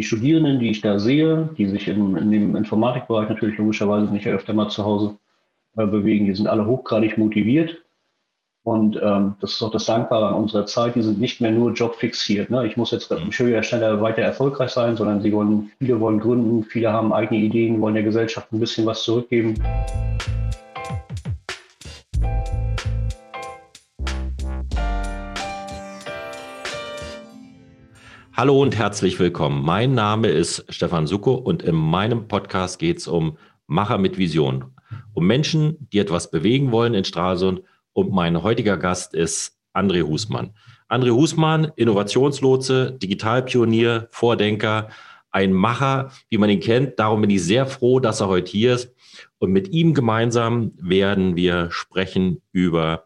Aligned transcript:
die 0.00 0.06
Studierenden, 0.06 0.60
die 0.60 0.70
ich 0.70 0.80
da 0.80 0.98
sehe, 0.98 1.50
die 1.58 1.66
sich 1.66 1.86
in, 1.86 2.16
in 2.16 2.30
dem 2.30 2.56
Informatikbereich 2.56 3.28
natürlich 3.28 3.58
logischerweise 3.58 4.10
nicht 4.10 4.26
öfter 4.26 4.54
mal 4.54 4.70
zu 4.70 4.82
Hause 4.82 5.18
äh, 5.76 5.84
bewegen, 5.84 6.24
die 6.24 6.34
sind 6.34 6.46
alle 6.46 6.64
hochgradig 6.64 7.18
motiviert. 7.18 7.76
Und 8.62 8.98
ähm, 9.02 9.34
das 9.42 9.52
ist 9.52 9.62
auch 9.62 9.70
das 9.70 9.84
Dankbare 9.84 10.28
an 10.28 10.34
unserer 10.34 10.64
Zeit, 10.64 10.94
die 10.94 11.02
sind 11.02 11.20
nicht 11.20 11.42
mehr 11.42 11.50
nur 11.50 11.74
jobfixiert. 11.74 12.48
Ne? 12.48 12.66
Ich 12.66 12.78
muss 12.78 12.92
jetzt 12.92 13.10
im 13.12 13.30
Schulhersteller 13.30 14.00
weiter 14.00 14.22
erfolgreich 14.22 14.70
sein, 14.70 14.96
sondern 14.96 15.20
sie 15.20 15.32
wollen, 15.32 15.70
viele 15.78 16.00
wollen 16.00 16.18
gründen, 16.18 16.64
viele 16.64 16.90
haben 16.90 17.12
eigene 17.12 17.40
Ideen, 17.40 17.82
wollen 17.82 17.94
der 17.94 18.02
Gesellschaft 18.02 18.50
ein 18.52 18.60
bisschen 18.60 18.86
was 18.86 19.02
zurückgeben. 19.02 19.54
Hallo 28.40 28.62
und 28.62 28.74
herzlich 28.74 29.18
willkommen. 29.18 29.62
Mein 29.62 29.92
Name 29.92 30.28
ist 30.28 30.64
Stefan 30.70 31.06
Suko 31.06 31.34
und 31.34 31.62
in 31.62 31.74
meinem 31.74 32.26
Podcast 32.26 32.78
geht 32.78 32.96
es 32.96 33.06
um 33.06 33.36
Macher 33.66 33.98
mit 33.98 34.16
Vision, 34.16 34.64
um 35.12 35.26
Menschen, 35.26 35.76
die 35.92 35.98
etwas 35.98 36.30
bewegen 36.30 36.72
wollen 36.72 36.94
in 36.94 37.04
Stralsund. 37.04 37.60
Und 37.92 38.12
mein 38.12 38.42
heutiger 38.42 38.78
Gast 38.78 39.12
ist 39.12 39.58
André 39.74 40.08
Husmann. 40.08 40.54
André 40.88 41.10
Husmann, 41.10 41.70
Innovationslotse, 41.76 42.92
Digitalpionier, 42.92 44.08
Vordenker, 44.10 44.88
ein 45.30 45.52
Macher, 45.52 46.10
wie 46.30 46.38
man 46.38 46.48
ihn 46.48 46.60
kennt. 46.60 46.98
Darum 46.98 47.20
bin 47.20 47.28
ich 47.28 47.44
sehr 47.44 47.66
froh, 47.66 48.00
dass 48.00 48.22
er 48.22 48.28
heute 48.28 48.50
hier 48.50 48.72
ist. 48.72 48.94
Und 49.36 49.52
mit 49.52 49.68
ihm 49.68 49.92
gemeinsam 49.92 50.72
werden 50.80 51.36
wir 51.36 51.70
sprechen 51.70 52.40
über 52.52 53.04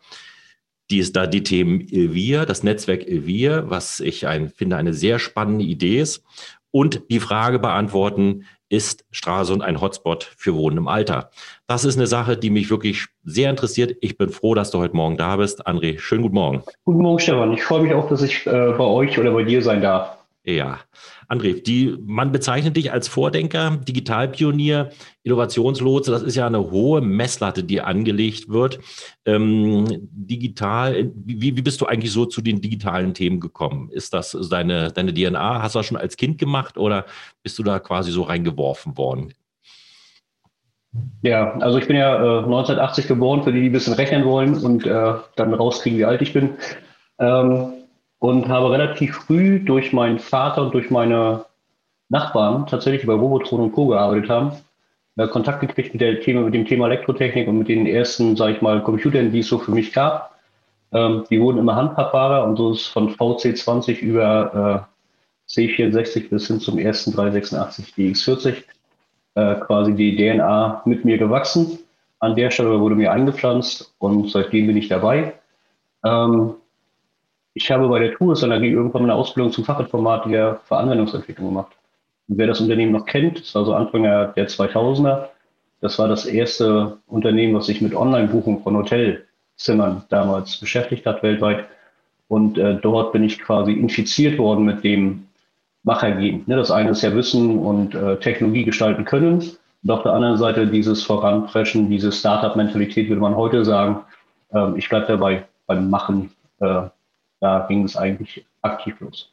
die 0.91 0.99
ist 0.99 1.17
da 1.17 1.27
die 1.27 1.43
Themen 1.43 1.81
Elvir, 1.81 2.47
das 2.47 2.63
Netzwerk 2.63 3.07
Elvir, 3.07 3.65
was 3.69 4.01
ich 4.01 4.27
ein, 4.27 4.51
finde 4.51 4.77
eine 4.77 4.95
sehr 4.95 5.19
spannende 5.19 5.65
Idee 5.65 6.01
ist. 6.01 6.23
Und 6.71 7.03
die 7.09 7.21
Frage 7.21 7.59
beantworten, 7.59 8.45
ist 8.69 9.05
Stralsund 9.13 9.63
ein 9.63 9.81
Hotspot 9.81 10.25
für 10.37 10.55
Wohnen 10.55 10.79
im 10.79 10.89
Alter? 10.89 11.31
Das 11.69 11.85
ist 11.85 11.97
eine 11.97 12.09
Sache, 12.09 12.37
die 12.37 12.51
mich 12.51 12.71
wirklich 12.71 13.07
sehr 13.23 13.51
interessiert. 13.51 13.97
Ich 14.01 14.19
bin 14.19 14.31
froh, 14.31 14.55
dass 14.55 14.73
du 14.73 14.79
heute 14.79 14.97
Morgen 14.97 15.17
da 15.17 15.37
bist. 15.37 15.67
André, 15.67 15.99
schönen 15.99 16.23
guten 16.23 16.35
Morgen. 16.35 16.63
Guten 16.85 17.03
Morgen, 17.03 17.21
Stefan. 17.21 17.53
Ich 17.53 17.63
freue 17.63 17.83
mich 17.83 17.95
auch, 17.95 18.09
dass 18.09 18.23
ich 18.23 18.47
äh, 18.47 18.51
bei 18.51 18.85
euch 18.85 19.19
oder 19.19 19.31
bei 19.33 19.45
dir 19.45 19.63
sein 19.63 19.81
darf. 19.81 20.14
Ja, 20.47 20.81
André, 21.27 21.63
die, 21.63 21.97
man 22.05 22.31
bezeichnet 22.31 22.77
dich 22.77 22.93
als 22.93 23.09
Vordenker, 23.09 23.79
Digitalpionier, 23.79 24.91
Innovationslotse. 25.23 26.11
Das 26.11 26.23
ist 26.23 26.35
ja 26.35 26.47
eine 26.47 26.71
hohe 26.71 27.01
Messlatte, 27.01 27.65
die 27.65 27.81
angelegt 27.81 28.51
wird. 28.51 28.79
Ähm, 29.25 29.87
digital, 30.11 31.11
wie, 31.15 31.57
wie 31.57 31.63
bist 31.63 31.81
du 31.81 31.87
eigentlich 31.87 32.13
so 32.13 32.27
zu 32.27 32.43
den 32.43 32.61
digitalen 32.61 33.15
Themen 33.15 33.41
gekommen? 33.41 33.89
Ist 33.91 34.13
das 34.13 34.37
deine, 34.51 34.93
deine 34.93 35.15
DNA? 35.15 35.63
Hast 35.63 35.77
du 35.77 35.79
das 35.79 35.87
schon 35.87 35.97
als 35.97 36.19
Kind 36.19 36.37
gemacht 36.37 36.77
oder 36.77 37.07
bist 37.43 37.59
du 37.59 37.63
da 37.63 37.79
quasi 37.79 38.13
so 38.13 38.23
reingeworfen 38.23 38.99
worden? 38.99 39.33
Ja, 41.23 41.55
also 41.55 41.79
ich 41.79 41.87
bin 41.87 41.97
ja 41.97 42.17
äh, 42.17 42.45
1980 42.45 43.09
geboren, 43.09 43.43
für 43.45 43.53
die, 43.53 43.63
die 43.63 43.71
ein 43.71 43.73
bisschen 43.73 43.95
rechnen 43.95 44.27
wollen 44.27 44.63
und 44.63 44.87
äh, 44.87 45.15
dann 45.37 45.55
rauskriegen, 45.55 45.99
wie 45.99 46.05
alt 46.05 46.21
ich 46.21 46.35
bin. 46.35 46.51
Ähm, 47.19 47.84
und 48.25 48.49
habe 48.49 48.71
relativ 48.71 49.17
früh 49.17 49.61
durch 49.61 49.93
meinen 49.93 50.19
Vater 50.19 50.63
und 50.63 50.73
durch 50.73 50.91
meine 50.91 51.45
Nachbarn 52.09 52.67
tatsächlich 52.67 53.07
bei 53.07 53.13
Robotron 53.13 53.61
und 53.61 53.73
Co. 53.73 53.89
gearbeitet 53.89 54.31
haben, 54.31 54.53
äh, 55.17 55.29
Kontakt 55.29 55.61
gekriegt 55.61 55.93
mit, 55.93 56.01
der 56.01 56.23
Thema, 56.23 56.41
mit 56.41 56.55
dem 56.55 56.65
Thema 56.65 56.87
Elektrotechnik 56.87 57.47
und 57.47 57.59
mit 57.59 57.69
den 57.69 57.85
ersten, 57.87 58.35
sage 58.35 58.55
ich 58.55 58.63
mal, 58.63 58.83
Computern, 58.83 59.31
die 59.31 59.41
es 59.41 59.49
so 59.49 59.59
für 59.59 59.73
mich 59.73 59.93
gab. 59.93 60.39
Ähm, 60.93 61.25
die 61.29 61.39
wurden 61.39 61.59
immer 61.59 61.77
handhabbarer 61.77 62.45
und 62.45 62.57
so 62.57 62.73
ist 62.73 62.87
von 62.87 63.15
VC20 63.15 63.99
über 63.99 64.89
äh, 65.51 65.53
C64 65.53 66.31
bis 66.31 66.47
hin 66.47 66.61
zum 66.61 66.79
ersten 66.79 67.13
386 67.13 67.93
DX40 67.95 68.55
äh, 69.35 69.57
quasi 69.57 69.93
die 69.93 70.17
DNA 70.17 70.81
mit 70.87 71.05
mir 71.05 71.19
gewachsen. 71.19 71.79
An 72.21 72.37
der 72.37 72.51
Stelle 72.51 72.81
wurde 72.81 72.95
mir 72.95 73.13
eingepflanzt 73.13 73.95
und 73.99 74.31
seitdem 74.31 74.69
bin 74.69 74.79
ich 74.79 74.89
dabei. 74.89 75.35
Ähm, 76.03 76.55
ich 77.55 77.71
habe 77.71 77.89
bei 77.89 78.01
der 78.01 78.15
TUS 78.15 78.43
Energie 78.43 78.71
irgendwann 78.71 79.05
eine 79.05 79.15
Ausbildung 79.15 79.53
zum 79.53 79.65
Fachinformatiker 79.65 80.61
für 80.65 80.77
Anwendungsentwicklung 80.77 81.49
gemacht. 81.49 81.73
Und 82.29 82.39
wer 82.39 82.49
das 82.49 82.61
Unternehmen 82.61 82.93
noch 82.93 83.07
kennt, 83.07 83.41
das 83.41 83.55
war 83.55 83.65
so 83.65 83.75
Anfang 83.75 84.03
der 84.03 84.35
2000er, 84.35 85.29
das 85.81 85.99
war 85.99 86.09
das 86.09 86.27
erste 86.27 86.99
Unternehmen, 87.07 87.55
was 87.55 87.67
sich 87.67 87.81
mit 87.81 87.95
Online-Buchung 87.95 88.63
von 88.63 88.77
Hotelzimmern 88.77 90.05
damals 90.09 90.57
beschäftigt 90.57 91.07
hat 91.07 91.23
weltweit. 91.23 91.67
Und 92.27 92.59
äh, 92.59 92.77
dort 92.81 93.13
bin 93.13 93.23
ich 93.23 93.39
quasi 93.39 93.73
infiziert 93.73 94.39
worden 94.39 94.65
mit 94.65 94.83
dem 94.83 95.27
Machergehen. 95.83 96.43
Ne, 96.47 96.57
das 96.57 96.71
eine 96.71 96.91
ist 96.91 97.03
ja 97.03 97.15
Wissen 97.15 97.59
und 97.59 97.95
äh, 97.95 98.17
Technologie 98.17 98.65
gestalten 98.65 99.05
können. 99.05 99.43
Und 99.83 99.91
auf 99.91 100.03
der 100.03 100.15
anderen 100.15 100.39
Seite 100.39 100.67
dieses 100.67 101.03
Voranpreschen, 101.03 101.91
diese 101.91 102.11
Startup-Mentalität, 102.11 103.11
würde 103.11 103.21
man 103.21 103.37
heute 103.37 103.65
sagen. 103.65 104.01
Ähm, 104.53 104.77
ich 104.77 104.89
bleibe 104.89 105.07
dabei 105.07 105.45
beim 105.67 105.91
Machen 105.91 106.31
äh, 106.61 106.85
da 107.45 107.67
ging 107.69 107.85
es 107.85 107.95
eigentlich 107.95 108.47
aktiv 108.63 108.99
los. 109.01 109.31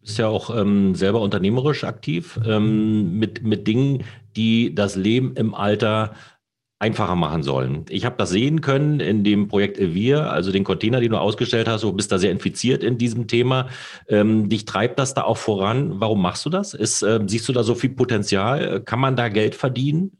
Du 0.00 0.06
bist 0.06 0.18
ja 0.18 0.28
auch 0.28 0.54
ähm, 0.56 0.94
selber 0.94 1.20
unternehmerisch 1.20 1.84
aktiv 1.84 2.40
ähm, 2.46 3.18
mit, 3.18 3.42
mit 3.42 3.68
Dingen, 3.68 4.04
die 4.34 4.74
das 4.74 4.96
Leben 4.96 5.34
im 5.36 5.54
Alter 5.54 6.14
einfacher 6.78 7.14
machen 7.16 7.42
sollen. 7.42 7.84
Ich 7.90 8.06
habe 8.06 8.16
das 8.16 8.30
sehen 8.30 8.62
können 8.62 8.98
in 8.98 9.24
dem 9.24 9.48
Projekt 9.48 9.78
Elvir, 9.78 10.30
also 10.30 10.52
den 10.52 10.64
Container, 10.64 11.00
den 11.00 11.12
du 11.12 11.18
ausgestellt 11.18 11.68
hast. 11.68 11.84
Du 11.84 11.92
bist 11.92 12.10
da 12.10 12.18
sehr 12.18 12.30
infiziert 12.30 12.82
in 12.82 12.96
diesem 12.96 13.28
Thema. 13.28 13.68
Ähm, 14.08 14.48
dich 14.48 14.64
treibt 14.64 14.98
das 14.98 15.12
da 15.12 15.22
auch 15.24 15.38
voran. 15.38 16.00
Warum 16.00 16.22
machst 16.22 16.46
du 16.46 16.50
das? 16.50 16.72
Ist, 16.72 17.02
äh, 17.02 17.20
siehst 17.26 17.46
du 17.48 17.52
da 17.52 17.62
so 17.62 17.74
viel 17.74 17.90
Potenzial? 17.90 18.80
Kann 18.80 19.00
man 19.00 19.16
da 19.16 19.28
Geld 19.28 19.54
verdienen? 19.54 20.12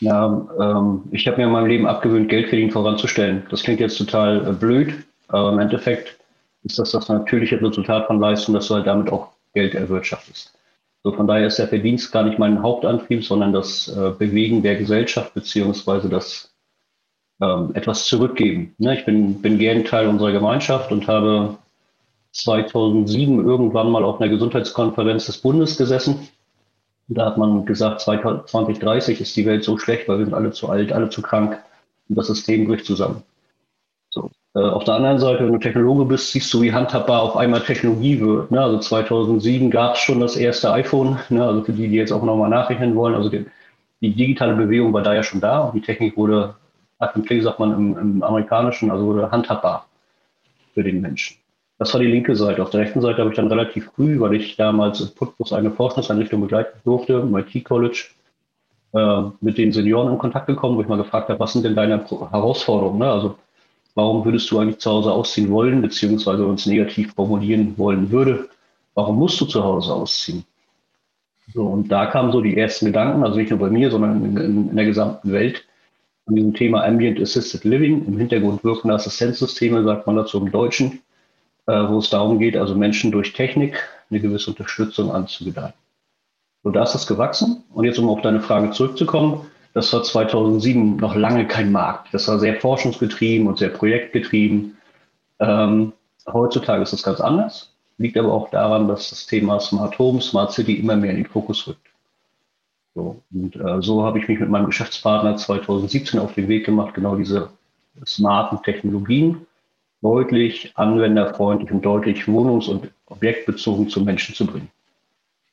Ja, 0.00 0.46
ähm, 0.60 1.02
ich 1.10 1.26
habe 1.26 1.38
mir 1.38 1.44
in 1.44 1.52
meinem 1.52 1.66
Leben 1.66 1.86
abgewöhnt, 1.86 2.28
Geld 2.28 2.48
verdienen 2.48 2.70
voranzustellen. 2.70 3.46
Das 3.50 3.62
klingt 3.62 3.80
jetzt 3.80 3.98
total 3.98 4.46
äh, 4.46 4.52
blöd, 4.52 4.94
aber 5.28 5.52
im 5.52 5.58
Endeffekt 5.58 6.18
ist 6.62 6.78
das 6.78 6.92
das 6.92 7.08
natürliche 7.08 7.60
Resultat 7.60 8.06
von 8.06 8.20
Leistung, 8.20 8.54
dass 8.54 8.68
du 8.68 8.74
halt 8.74 8.86
damit 8.86 9.10
auch 9.10 9.28
Geld 9.54 9.74
erwirtschaftest. 9.74 10.54
So 11.02 11.12
von 11.12 11.26
daher 11.26 11.46
ist 11.46 11.58
der 11.58 11.68
Verdienst 11.68 12.12
gar 12.12 12.24
nicht 12.24 12.38
mein 12.38 12.62
Hauptantrieb, 12.62 13.24
sondern 13.24 13.52
das 13.52 13.88
äh, 13.88 14.10
Bewegen 14.18 14.62
der 14.62 14.76
Gesellschaft 14.76 15.34
beziehungsweise 15.34 16.08
das 16.08 16.52
ähm, 17.40 17.70
etwas 17.74 18.06
zurückgeben. 18.06 18.74
Ne? 18.78 18.98
Ich 18.98 19.04
bin, 19.04 19.40
bin 19.40 19.58
gern 19.58 19.84
Teil 19.84 20.08
unserer 20.08 20.32
Gemeinschaft 20.32 20.92
und 20.92 21.06
habe 21.06 21.58
2007 22.32 23.44
irgendwann 23.44 23.90
mal 23.90 24.04
auf 24.04 24.20
einer 24.20 24.30
Gesundheitskonferenz 24.30 25.26
des 25.26 25.38
Bundes 25.38 25.76
gesessen 25.76 26.28
da 27.08 27.26
hat 27.26 27.38
man 27.38 27.64
gesagt, 27.64 28.00
2030 28.00 29.20
ist 29.20 29.36
die 29.36 29.46
Welt 29.46 29.64
so 29.64 29.78
schlecht, 29.78 30.08
weil 30.08 30.18
wir 30.18 30.26
sind 30.26 30.34
alle 30.34 30.52
zu 30.52 30.68
alt, 30.68 30.92
alle 30.92 31.08
zu 31.08 31.22
krank 31.22 31.58
und 32.08 32.18
das 32.18 32.26
System 32.26 32.66
bricht 32.66 32.84
zusammen. 32.84 33.22
So. 34.10 34.30
Äh, 34.54 34.60
auf 34.60 34.84
der 34.84 34.94
anderen 34.94 35.18
Seite, 35.18 35.44
wenn 35.44 35.52
du 35.52 35.58
Technologe 35.58 36.04
bist, 36.04 36.32
siehst 36.32 36.52
du, 36.52 36.60
wie 36.60 36.72
handhabbar 36.72 37.22
auf 37.22 37.36
einmal 37.36 37.62
Technologie 37.62 38.20
wird. 38.20 38.50
Ne? 38.50 38.60
Also 38.60 38.78
2007 38.78 39.70
gab 39.70 39.94
es 39.94 40.00
schon 40.00 40.20
das 40.20 40.36
erste 40.36 40.70
iPhone, 40.72 41.18
ne? 41.30 41.44
also 41.44 41.64
für 41.64 41.72
die, 41.72 41.88
die 41.88 41.96
jetzt 41.96 42.12
auch 42.12 42.22
nochmal 42.22 42.50
nachrechnen 42.50 42.94
wollen. 42.94 43.14
Also 43.14 43.30
die, 43.30 43.46
die, 44.02 44.14
digitale 44.14 44.54
Bewegung 44.54 44.92
war 44.92 45.02
da 45.02 45.14
ja 45.14 45.22
schon 45.22 45.40
da 45.40 45.60
und 45.60 45.74
die 45.74 45.80
Technik 45.80 46.16
wurde, 46.16 46.56
hat 47.00 47.16
im 47.16 47.24
Kling 47.24 47.42
sagt 47.42 47.58
man 47.58 47.72
im, 47.72 47.98
im 47.98 48.22
Amerikanischen, 48.22 48.90
also 48.90 49.06
wurde 49.06 49.30
handhabbar 49.30 49.86
für 50.74 50.82
den 50.82 51.00
Menschen. 51.00 51.38
Das 51.78 51.94
war 51.94 52.00
die 52.00 52.08
linke 52.08 52.34
Seite. 52.34 52.60
Auf 52.62 52.70
der 52.70 52.80
rechten 52.80 53.00
Seite 53.00 53.18
habe 53.20 53.30
ich 53.30 53.36
dann 53.36 53.46
relativ 53.46 53.90
früh, 53.94 54.18
weil 54.18 54.34
ich 54.34 54.56
damals 54.56 55.00
in 55.00 55.14
Putbus 55.14 55.52
eine 55.52 55.70
Forschungseinrichtung 55.70 56.40
begleiten 56.40 56.76
durfte, 56.84 57.14
im 57.14 57.36
IT-College, 57.36 58.06
äh, 58.94 59.22
mit 59.40 59.58
den 59.58 59.72
Senioren 59.72 60.12
in 60.12 60.18
Kontakt 60.18 60.48
gekommen, 60.48 60.76
wo 60.76 60.82
ich 60.82 60.88
mal 60.88 60.96
gefragt 60.96 61.28
habe, 61.28 61.38
was 61.38 61.52
sind 61.52 61.64
denn 61.64 61.76
deine 61.76 62.04
Herausforderungen? 62.04 62.98
Ne? 62.98 63.10
Also 63.10 63.36
warum 63.94 64.24
würdest 64.24 64.50
du 64.50 64.58
eigentlich 64.58 64.78
zu 64.78 64.90
Hause 64.90 65.12
ausziehen 65.12 65.50
wollen, 65.50 65.80
beziehungsweise 65.80 66.44
uns 66.46 66.66
negativ 66.66 67.14
formulieren 67.14 67.74
wollen 67.78 68.10
würde, 68.10 68.48
warum 68.94 69.16
musst 69.16 69.40
du 69.40 69.44
zu 69.44 69.62
Hause 69.62 69.92
ausziehen? 69.92 70.44
So, 71.54 71.64
und 71.64 71.88
da 71.88 72.06
kamen 72.06 72.32
so 72.32 72.40
die 72.40 72.56
ersten 72.56 72.86
Gedanken, 72.86 73.24
also 73.24 73.38
nicht 73.38 73.50
nur 73.50 73.58
bei 73.58 73.70
mir, 73.70 73.90
sondern 73.90 74.24
in, 74.24 74.36
in, 74.36 74.70
in 74.70 74.76
der 74.76 74.84
gesamten 74.84 75.32
Welt, 75.32 75.64
an 76.26 76.34
diesem 76.34 76.54
Thema 76.54 76.84
Ambient 76.84 77.20
Assisted 77.20 77.64
Living, 77.64 78.04
im 78.06 78.18
Hintergrund 78.18 78.64
wirkende 78.64 78.94
Assistenzsysteme, 78.94 79.82
sagt 79.84 80.06
man 80.06 80.16
dazu 80.16 80.38
im 80.38 80.50
Deutschen 80.50 81.00
wo 81.72 81.98
es 81.98 82.10
darum 82.10 82.38
geht, 82.38 82.56
also 82.56 82.74
Menschen 82.74 83.12
durch 83.12 83.32
Technik 83.32 83.88
eine 84.10 84.20
gewisse 84.20 84.50
Unterstützung 84.50 85.12
anzugedeihen. 85.12 85.74
So, 86.64 86.70
da 86.70 86.82
ist 86.82 86.94
das 86.94 87.06
gewachsen. 87.06 87.62
Und 87.72 87.84
jetzt, 87.84 87.98
um 87.98 88.08
auf 88.08 88.22
deine 88.22 88.40
Frage 88.40 88.70
zurückzukommen, 88.70 89.46
das 89.74 89.92
war 89.92 90.02
2007 90.02 90.96
noch 90.96 91.14
lange 91.14 91.46
kein 91.46 91.70
Markt. 91.70 92.08
Das 92.12 92.26
war 92.28 92.38
sehr 92.38 92.60
forschungsgetrieben 92.60 93.46
und 93.46 93.58
sehr 93.58 93.68
projektgetrieben. 93.68 94.76
Ähm, 95.40 95.92
heutzutage 96.26 96.82
ist 96.82 96.92
das 96.92 97.02
ganz 97.02 97.20
anders. 97.20 97.74
Liegt 97.98 98.16
aber 98.16 98.32
auch 98.32 98.50
daran, 98.50 98.88
dass 98.88 99.10
das 99.10 99.26
Thema 99.26 99.60
Smart 99.60 99.98
Home, 99.98 100.20
Smart 100.20 100.52
City 100.52 100.74
immer 100.74 100.96
mehr 100.96 101.10
in 101.10 101.18
den 101.18 101.26
Fokus 101.26 101.66
rückt. 101.66 101.86
So, 102.94 103.22
und 103.32 103.56
äh, 103.56 103.82
so 103.82 104.04
habe 104.04 104.18
ich 104.18 104.26
mich 104.26 104.40
mit 104.40 104.48
meinem 104.48 104.66
Geschäftspartner 104.66 105.36
2017 105.36 106.18
auf 106.18 106.34
den 106.34 106.48
Weg 106.48 106.64
gemacht, 106.64 106.94
genau 106.94 107.14
diese 107.14 107.50
smarten 108.06 108.62
Technologien 108.62 109.46
deutlich 110.02 110.72
anwenderfreundlich 110.76 111.70
und 111.70 111.84
deutlich 111.84 112.24
wohnungs- 112.24 112.68
und 112.68 112.90
objektbezogen 113.06 113.88
zu 113.88 114.02
Menschen 114.02 114.34
zu 114.34 114.46
bringen. 114.46 114.70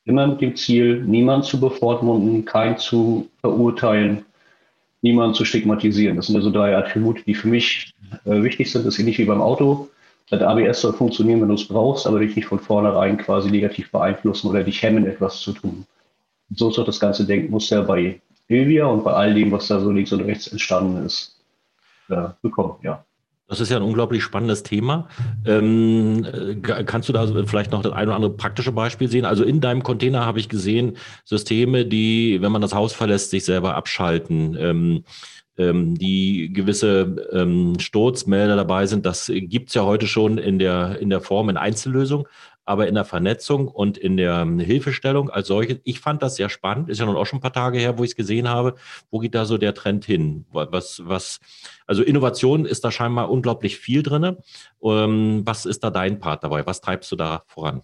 Immer 0.06 0.28
mit 0.28 0.42
dem 0.42 0.56
Ziel, 0.56 1.02
niemanden 1.04 1.46
zu 1.46 1.60
bevormunden, 1.60 2.46
keinen 2.46 2.78
zu 2.78 3.28
verurteilen, 3.42 4.24
niemanden 5.02 5.34
zu 5.34 5.46
stigmatisieren. 5.46 6.16
Das 6.16 6.28
sind 6.28 6.36
also 6.36 6.52
drei 6.52 6.78
Attribute, 6.78 7.26
die 7.26 7.34
für 7.34 7.48
mich 7.48 7.94
äh, 8.26 8.44
wichtig 8.44 8.72
sind. 8.72 8.86
Das 8.86 8.96
ist 8.96 9.00
ähnlich 9.00 9.18
wie 9.18 9.26
beim 9.26 9.42
Auto. 9.42 9.90
Das 10.30 10.42
ABS 10.42 10.82
soll 10.82 10.94
funktionieren, 10.94 11.42
wenn 11.42 11.50
du 11.50 11.56
es 11.56 11.68
brauchst, 11.68 12.08
aber 12.08 12.20
dich 12.20 12.36
nicht 12.36 12.48
von 12.48 12.60
vornherein 12.60 13.18
quasi 13.18 13.50
negativ 13.50 13.92
beeinflussen 13.92 14.50
oder 14.50 14.64
dich 14.64 14.82
hemmen, 14.82 15.06
etwas 15.06 15.40
zu 15.40 15.54
tun. 15.54 15.86
So 16.56 16.70
ist 16.70 16.80
auch 16.80 16.86
das 16.86 17.00
ganze 17.00 17.26
Denkmuster 17.26 17.84
bei 17.84 18.22
Ilvia 18.48 18.86
und 18.86 19.04
bei 19.04 19.14
all 19.14 19.34
dem, 19.34 19.52
was 19.52 19.68
da 19.68 19.80
so 19.80 19.92
links 19.92 20.12
und 20.12 20.22
rechts 20.22 20.48
entstanden 20.48 21.06
ist, 21.06 21.40
äh, 22.10 22.30
bekommen, 22.42 22.76
ja. 22.84 23.04
Das 23.48 23.60
ist 23.60 23.70
ja 23.70 23.78
ein 23.78 23.84
unglaublich 23.84 24.24
spannendes 24.24 24.64
Thema. 24.64 25.08
Ähm, 25.46 26.26
kannst 26.64 27.10
du 27.10 27.14
da 27.14 27.28
vielleicht 27.46 27.72
noch 27.72 27.84
das 27.84 27.94
ein 27.94 28.08
oder 28.08 28.16
andere 28.16 28.34
praktische 28.34 28.72
Beispiel 28.72 29.08
sehen? 29.08 29.26
Also 29.26 29.44
in 29.44 29.62
deinem 29.62 29.84
Container 29.84 30.26
habe 30.26 30.40
ich 30.40 30.50
gesehen 30.50 30.98
Systeme, 31.26 31.86
die, 31.86 32.42
wenn 32.42 32.52
man 32.52 32.62
das 32.62 32.74
Haus 32.74 32.94
verlässt, 32.94 33.30
sich 33.30 33.46
selber 33.46 33.76
abschalten. 33.76 34.58
Ähm, 34.60 35.04
ähm, 35.58 35.96
die 35.96 36.52
gewisse 36.52 37.28
ähm, 37.32 37.80
Sturzmelder 37.80 38.56
dabei 38.56 38.88
sind. 38.88 39.06
Das 39.06 39.32
gibt 39.34 39.70
es 39.70 39.76
ja 39.76 39.84
heute 39.84 40.08
schon 40.08 40.38
in 40.38 40.60
der, 40.60 41.00
in 41.00 41.10
der 41.10 41.22
Form 41.22 41.50
in 41.50 41.56
Einzellösung 41.56 42.28
aber 42.66 42.88
in 42.88 42.96
der 42.96 43.06
Vernetzung 43.06 43.68
und 43.68 43.98
in 43.98 44.18
der 44.18 44.40
ähm, 44.42 44.60
Hilfestellung 44.60 45.30
als 45.30 45.48
solche, 45.48 45.80
ich 45.84 46.00
fand 46.00 46.24
das 46.24 46.36
sehr 46.36 46.50
spannend, 46.50 46.90
ist 46.90 47.00
ja 47.00 47.06
nun 47.06 47.16
auch 47.16 47.26
schon 47.26 47.38
ein 47.38 47.42
paar 47.42 47.54
Tage 47.54 47.78
her, 47.78 47.98
wo 47.98 48.04
ich 48.04 48.12
es 48.12 48.16
gesehen 48.16 48.50
habe. 48.50 48.76
Wo 49.12 49.20
geht 49.20 49.36
da 49.36 49.46
so 49.46 49.58
der 49.58 49.76
Trend 49.76 50.04
hin? 50.04 50.46
Was, 50.52 51.02
was, 51.06 51.40
also 51.86 52.04
Innovation 52.04 52.66
ist 52.66 52.84
da 52.84 52.92
scheinbar 52.92 53.30
unglaublich 53.30 53.78
viel 53.78 54.02
drin. 54.02 54.38
Ähm, 54.84 55.44
was 55.46 55.66
ist 55.66 55.84
da 55.84 55.92
dein 55.92 56.20
Part 56.20 56.44
dabei? 56.44 56.66
Was 56.66 56.82
treibst 56.82 57.12
du 57.12 57.16
da 57.16 57.44
voran? 57.46 57.84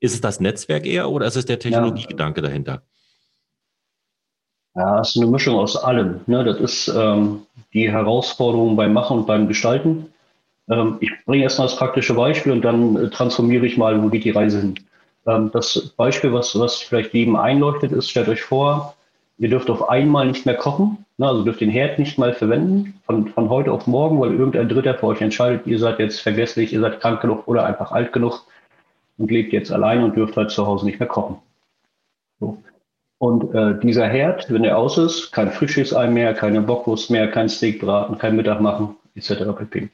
Ist 0.00 0.14
es 0.14 0.20
das 0.20 0.40
Netzwerk 0.40 0.84
eher 0.84 1.08
oder 1.08 1.26
ist 1.26 1.36
es 1.36 1.46
der 1.46 1.58
Technologiegedanke 1.58 2.40
ja. 2.42 2.48
dahinter? 2.48 2.82
Ja, 4.74 5.00
es 5.00 5.10
ist 5.10 5.16
eine 5.16 5.30
Mischung 5.30 5.56
aus 5.56 5.76
allem. 5.76 6.20
Ne? 6.26 6.44
Das 6.44 6.58
ist 6.58 6.88
ähm, 6.88 7.46
die 7.72 7.90
Herausforderung 7.90 8.76
beim 8.76 8.92
Machen 8.92 9.20
und 9.20 9.26
beim 9.26 9.48
Gestalten. 9.48 10.12
Ähm, 10.68 10.96
ich 11.00 11.10
bringe 11.24 11.44
erstmal 11.44 11.68
das 11.68 11.76
praktische 11.76 12.14
Beispiel 12.14 12.52
und 12.52 12.62
dann 12.62 12.96
äh, 12.96 13.10
transformiere 13.10 13.66
ich 13.66 13.76
mal, 13.76 14.02
wo 14.02 14.08
geht 14.08 14.24
die 14.24 14.30
Reise 14.30 14.60
hin. 14.60 14.74
Ähm, 15.26 15.50
das 15.52 15.94
Beispiel, 15.96 16.32
was, 16.32 16.58
was 16.58 16.76
vielleicht 16.76 17.14
jedem 17.14 17.36
einleuchtet, 17.36 17.92
ist, 17.92 18.10
stellt 18.10 18.28
euch 18.28 18.42
vor, 18.42 18.94
ihr 19.38 19.48
dürft 19.48 19.70
auf 19.70 19.88
einmal 19.88 20.26
nicht 20.26 20.46
mehr 20.46 20.56
kochen, 20.56 21.04
ne, 21.18 21.28
also 21.28 21.44
dürft 21.44 21.60
den 21.60 21.70
Herd 21.70 21.98
nicht 21.98 22.18
mal 22.18 22.32
verwenden, 22.32 23.00
von, 23.06 23.28
von 23.28 23.48
heute 23.48 23.72
auf 23.72 23.86
morgen, 23.86 24.20
weil 24.20 24.32
irgendein 24.32 24.68
Dritter 24.68 24.94
für 24.94 25.06
euch 25.06 25.20
entscheidet, 25.20 25.66
ihr 25.66 25.78
seid 25.78 25.98
jetzt 25.98 26.20
vergesslich, 26.20 26.72
ihr 26.72 26.80
seid 26.80 27.00
krank 27.00 27.20
genug 27.20 27.46
oder 27.46 27.66
einfach 27.66 27.92
alt 27.92 28.12
genug 28.12 28.46
und 29.18 29.30
lebt 29.30 29.52
jetzt 29.52 29.72
allein 29.72 30.02
und 30.02 30.16
dürft 30.16 30.36
halt 30.36 30.50
zu 30.50 30.66
Hause 30.66 30.86
nicht 30.86 31.00
mehr 31.00 31.08
kochen. 31.08 31.36
So. 32.40 32.62
Und 33.18 33.54
äh, 33.54 33.78
dieser 33.80 34.06
Herd, 34.06 34.52
wenn 34.52 34.64
er 34.64 34.76
aus 34.76 34.98
ist, 34.98 35.32
kein 35.32 35.50
frisches 35.50 35.94
Ei 35.94 36.06
mehr, 36.06 36.34
keine 36.34 36.60
Bockwurst 36.60 37.10
mehr, 37.10 37.30
kein 37.30 37.48
Steak 37.48 37.80
braten, 37.80 38.18
kein 38.18 38.36
Mittag 38.36 38.60
machen, 38.60 38.96
etc. 39.14 39.44
pp. 39.56 39.88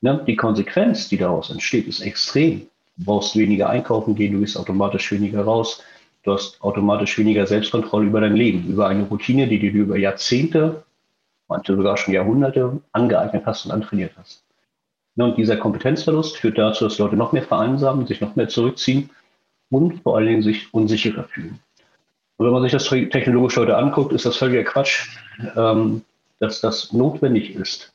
Ne? 0.00 0.22
Die 0.26 0.36
Konsequenz, 0.36 1.08
die 1.08 1.18
daraus 1.18 1.50
entsteht, 1.50 1.86
ist 1.86 2.00
extrem. 2.00 2.66
Du 2.96 3.04
brauchst 3.04 3.36
weniger 3.36 3.68
einkaufen 3.68 4.14
gehen, 4.14 4.34
du 4.34 4.40
gehst 4.40 4.56
automatisch 4.56 5.10
weniger 5.12 5.42
raus, 5.42 5.82
du 6.22 6.32
hast 6.32 6.60
automatisch 6.62 7.18
weniger 7.18 7.46
Selbstkontrolle 7.46 8.06
über 8.06 8.20
dein 8.20 8.36
Leben, 8.36 8.68
über 8.68 8.88
eine 8.88 9.04
Routine, 9.04 9.48
die 9.48 9.58
du 9.58 9.72
dir 9.72 9.82
über 9.82 9.96
Jahrzehnte, 9.96 10.84
manche 11.48 11.76
sogar 11.76 11.96
schon 11.96 12.14
Jahrhunderte 12.14 12.80
angeeignet 12.92 13.44
hast 13.46 13.66
und 13.66 13.72
antrainiert 13.72 14.12
hast. 14.16 14.42
Ne? 15.16 15.24
Und 15.24 15.38
dieser 15.38 15.56
Kompetenzverlust 15.56 16.36
führt 16.36 16.58
dazu, 16.58 16.84
dass 16.84 16.98
Leute 16.98 17.16
noch 17.16 17.32
mehr 17.32 17.42
vereinsamen, 17.42 18.06
sich 18.06 18.20
noch 18.20 18.36
mehr 18.36 18.48
zurückziehen 18.48 19.10
und 19.70 20.02
vor 20.02 20.16
allen 20.16 20.26
Dingen 20.26 20.42
sich 20.42 20.72
unsicherer 20.72 21.24
fühlen. 21.24 21.58
Und 22.36 22.46
wenn 22.46 22.52
man 22.52 22.62
sich 22.62 22.72
das 22.72 22.88
technologisch 22.88 23.56
heute 23.58 23.76
anguckt, 23.76 24.12
ist 24.12 24.24
das 24.24 24.36
völliger 24.36 24.64
Quatsch, 24.64 25.08
ähm, 25.56 26.02
dass 26.38 26.60
das 26.62 26.92
notwendig 26.92 27.54
ist. 27.54 27.92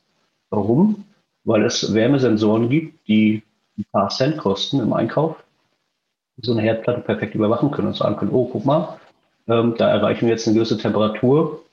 Warum? 0.50 1.04
Weil 1.46 1.64
es 1.64 1.94
Wärmesensoren 1.94 2.68
gibt, 2.68 3.08
die 3.08 3.42
ein 3.78 3.86
paar 3.92 4.10
Cent 4.10 4.36
kosten 4.36 4.80
im 4.80 4.92
Einkauf, 4.92 5.42
so 6.38 6.52
eine 6.52 6.60
Herdplatte 6.60 7.00
perfekt 7.00 7.34
überwachen 7.34 7.70
können 7.70 7.88
und 7.88 7.96
sagen 7.96 8.16
können, 8.16 8.32
oh, 8.32 8.46
guck 8.52 8.64
mal, 8.64 8.98
ähm, 9.46 9.74
da 9.78 9.88
erreichen 9.88 10.26
wir 10.26 10.32
jetzt 10.32 10.46
eine 10.46 10.56
gewisse 10.56 10.76
Temperatur, 10.76 11.64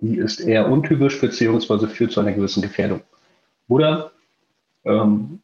die 0.00 0.16
ist 0.16 0.40
eher 0.40 0.68
untypisch 0.68 1.20
beziehungsweise 1.20 1.88
führt 1.88 2.12
zu 2.12 2.20
einer 2.20 2.32
gewissen 2.32 2.62
Gefährdung. 2.62 3.02
Oder 3.68 4.12
ähm, 4.84 5.40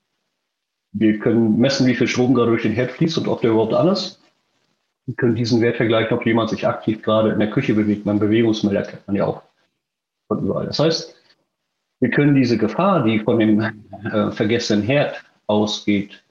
wir 0.92 1.18
können 1.18 1.58
messen, 1.58 1.86
wie 1.86 1.94
viel 1.94 2.08
Strom 2.08 2.34
gerade 2.34 2.50
durch 2.50 2.62
den 2.62 2.72
Herd 2.72 2.90
fließt 2.90 3.18
und 3.18 3.28
ob 3.28 3.42
der 3.42 3.50
überhaupt 3.50 3.92
ist. 3.92 4.18
Wir 5.04 5.14
können 5.14 5.34
diesen 5.34 5.60
Wert 5.60 5.76
vergleichen, 5.76 6.16
ob 6.16 6.24
jemand 6.24 6.48
sich 6.48 6.66
aktiv 6.66 7.02
gerade 7.02 7.32
in 7.32 7.38
der 7.38 7.50
Küche 7.50 7.74
bewegt. 7.74 8.06
Man 8.06 8.18
Bewegungsmelder 8.18 8.82
kennt 8.82 9.06
man 9.06 9.14
ja 9.14 9.26
auch 9.26 9.42
von 10.26 10.42
überall. 10.42 10.66
Das 10.66 10.78
heißt, 10.78 11.14
wir 12.00 12.10
können 12.10 12.34
diese 12.34 12.58
Gefahr, 12.58 13.04
die 13.04 13.20
von 13.20 13.38
dem 13.38 13.60
äh, 13.60 14.30
vergessenen 14.30 14.82
Herd 14.82 15.22
ausgeht, 15.46 16.22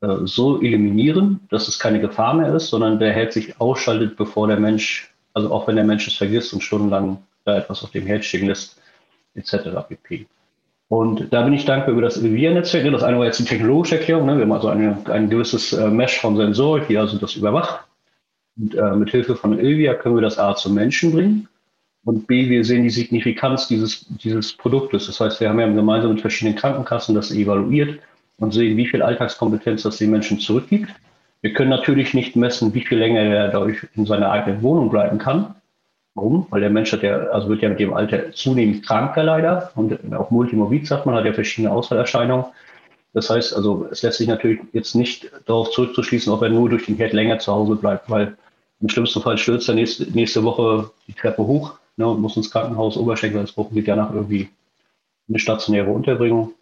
äh, 0.00 0.16
so 0.24 0.60
eliminieren, 0.60 1.40
dass 1.50 1.68
es 1.68 1.78
keine 1.78 2.00
Gefahr 2.00 2.34
mehr 2.34 2.54
ist, 2.54 2.68
sondern 2.68 2.98
der 2.98 3.12
Herd 3.12 3.32
sich 3.32 3.60
ausschaltet, 3.60 4.16
bevor 4.16 4.48
der 4.48 4.58
Mensch, 4.58 5.12
also 5.34 5.52
auch 5.52 5.68
wenn 5.68 5.76
der 5.76 5.84
Mensch 5.84 6.06
es 6.06 6.14
vergisst 6.14 6.52
und 6.54 6.62
stundenlang 6.62 7.18
da 7.44 7.58
etwas 7.58 7.84
auf 7.84 7.90
dem 7.90 8.06
Herd 8.06 8.24
stehen 8.24 8.46
lässt, 8.46 8.80
etc. 9.34 9.68
pp. 9.88 10.26
Und 10.88 11.32
da 11.32 11.42
bin 11.42 11.52
ich 11.52 11.64
dankbar 11.64 11.92
über 11.92 12.02
das 12.02 12.16
Elvia-Netzwerk. 12.16 12.90
Das 12.92 13.02
eine 13.02 13.18
war 13.18 13.26
jetzt 13.26 13.40
die 13.40 13.44
technologische 13.44 13.98
Erklärung. 13.98 14.26
Ne? 14.26 14.36
Wir 14.36 14.42
haben 14.42 14.52
also 14.52 14.68
eine, 14.68 14.98
ein 15.06 15.28
gewisses 15.28 15.72
äh, 15.72 15.88
Mesh 15.88 16.20
von 16.20 16.36
Sensoren, 16.36 16.84
die 16.88 16.96
also 16.96 17.18
das 17.18 17.34
überwacht. 17.34 17.84
Und 18.56 18.74
äh, 18.74 18.94
mit 18.94 19.10
Hilfe 19.10 19.34
von 19.36 19.58
Elvia 19.58 19.94
können 19.94 20.14
wir 20.14 20.22
das 20.22 20.38
A 20.38 20.54
zum 20.54 20.74
Menschen 20.74 21.12
bringen 21.12 21.48
und 22.06 22.28
B, 22.28 22.48
wir 22.48 22.64
sehen 22.64 22.84
die 22.84 22.90
Signifikanz 22.90 23.66
dieses, 23.66 24.06
dieses 24.08 24.52
Produktes. 24.52 25.06
Das 25.06 25.18
heißt, 25.18 25.40
wir 25.40 25.48
haben 25.48 25.58
ja 25.58 25.66
gemeinsam 25.66 26.12
mit 26.12 26.20
verschiedenen 26.20 26.56
Krankenkassen 26.56 27.16
das 27.16 27.32
evaluiert 27.32 27.98
und 28.38 28.54
sehen, 28.54 28.76
wie 28.76 28.86
viel 28.86 29.02
Alltagskompetenz 29.02 29.82
das 29.82 29.98
den 29.98 30.12
Menschen 30.12 30.38
zurückgibt. 30.38 30.88
Wir 31.40 31.52
können 31.52 31.70
natürlich 31.70 32.14
nicht 32.14 32.36
messen, 32.36 32.72
wie 32.74 32.82
viel 32.84 32.98
länger 32.98 33.22
er 33.22 33.48
dadurch 33.48 33.88
in 33.96 34.06
seiner 34.06 34.30
eigenen 34.30 34.62
Wohnung 34.62 34.88
bleiben 34.88 35.18
kann. 35.18 35.56
Warum? 36.14 36.46
Weil 36.50 36.60
der 36.60 36.70
Mensch 36.70 36.92
hat 36.92 37.02
ja, 37.02 37.18
also 37.30 37.48
wird 37.48 37.62
ja 37.62 37.70
mit 37.70 37.80
dem 37.80 37.92
Alter 37.92 38.30
zunehmend 38.30 38.86
kranker 38.86 39.24
leider 39.24 39.72
und 39.74 39.98
auch 40.14 40.30
multimorbid 40.30 40.86
sagt 40.86 41.06
man, 41.06 41.16
hat 41.16 41.24
ja 41.24 41.32
verschiedene 41.32 41.74
Ausfallerscheinungen. 41.74 42.46
Das 43.14 43.30
heißt 43.30 43.52
also, 43.52 43.88
es 43.90 44.02
lässt 44.02 44.18
sich 44.18 44.28
natürlich 44.28 44.60
jetzt 44.72 44.94
nicht 44.94 45.28
darauf 45.46 45.72
zurückzuschließen, 45.72 46.32
ob 46.32 46.40
er 46.42 46.50
nur 46.50 46.68
durch 46.68 46.86
den 46.86 46.96
Herd 46.96 47.14
länger 47.14 47.40
zu 47.40 47.52
Hause 47.52 47.74
bleibt, 47.74 48.08
weil 48.08 48.36
im 48.80 48.88
schlimmsten 48.88 49.22
Fall 49.22 49.38
stürzt 49.38 49.68
er 49.68 49.74
nächste, 49.74 50.04
nächste 50.12 50.44
Woche 50.44 50.90
die 51.08 51.12
Treppe 51.12 51.44
hoch 51.44 51.78
ne, 51.96 52.08
und 52.08 52.20
muss 52.20 52.36
ins 52.36 52.50
Krankenhaus, 52.50 52.96
Oberschenkelbruch 52.96 53.70
geht 53.72 53.86
ja 53.86 53.96
nach 53.96 54.12
irgendwie 54.12 54.48
eine 55.28 55.38
stationäre 55.38 55.90
Unterbringung. 55.90 56.52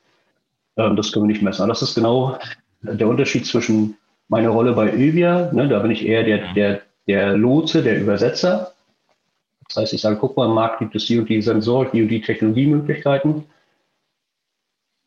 Ähm, 0.77 0.97
das 0.97 1.13
können 1.13 1.27
wir 1.27 1.33
nicht 1.33 1.43
messen. 1.43 1.69
das 1.69 1.83
ist 1.83 1.95
genau 1.95 2.39
der 2.83 3.09
Unterschied 3.09 3.47
zwischen 3.47 3.97
meiner 4.29 4.51
Rolle 4.51 4.73
bei 4.73 4.93
Ilvia, 4.93 5.53
ne, 5.53 5.69
da 5.69 5.79
bin 5.81 5.91
ich 5.91 6.07
eher 6.07 6.25
der, 6.25 6.53
der, 6.55 6.83
der 7.07 7.37
Lotse, 7.37 7.83
der 7.83 8.01
Übersetzer. 8.01 8.73
Das 9.69 9.77
heißt, 9.77 9.93
ich 9.95 10.01
sage, 10.01 10.17
guck 10.17 10.37
mal, 10.37 10.47
im 10.47 10.55
Markt 10.55 10.79
gibt 10.79 10.95
es 10.95 11.07
die 11.07 11.19
und 11.19 11.29
die 11.29 11.41
Sensoren, 11.41 11.89
die 11.93 12.03
und 12.03 12.09
die 12.09 12.21
Technologiemöglichkeiten. 12.21 13.45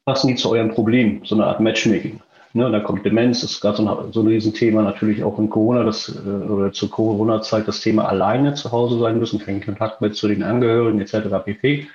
Passen 0.06 0.30
die 0.30 0.36
zu 0.36 0.50
eurem 0.50 0.74
Problem? 0.74 1.22
So 1.26 1.36
eine 1.36 1.46
Art 1.46 1.60
Matchmaking. 1.60 2.20
Ne, 2.58 2.72
da 2.72 2.80
kommt 2.80 3.06
Demenz, 3.06 3.42
das 3.42 3.52
ist 3.52 3.62
gerade 3.62 3.78
so 3.78 3.88
ein, 3.88 4.12
so 4.12 4.22
ein 4.22 4.28
Riesenthema, 4.28 4.82
natürlich 4.82 5.24
auch 5.24 5.38
in 5.38 5.48
Corona, 5.48 5.84
das, 5.84 6.10
äh, 6.10 6.28
oder 6.28 6.72
zur 6.72 6.90
Corona-Zeit 6.90 7.68
das 7.68 7.82
Thema 7.82 8.10
alleine 8.10 8.56
zu 8.56 8.72
Hause 8.72 8.98
sein 8.98 9.20
müssen, 9.20 9.38
keinen 9.38 9.64
Kontakt 9.64 10.02
mehr 10.02 10.12
zu 10.12 10.28
den 10.28 10.42
Angehörigen 10.42 11.00
etc. 11.00 11.46
pp. 11.46 11.88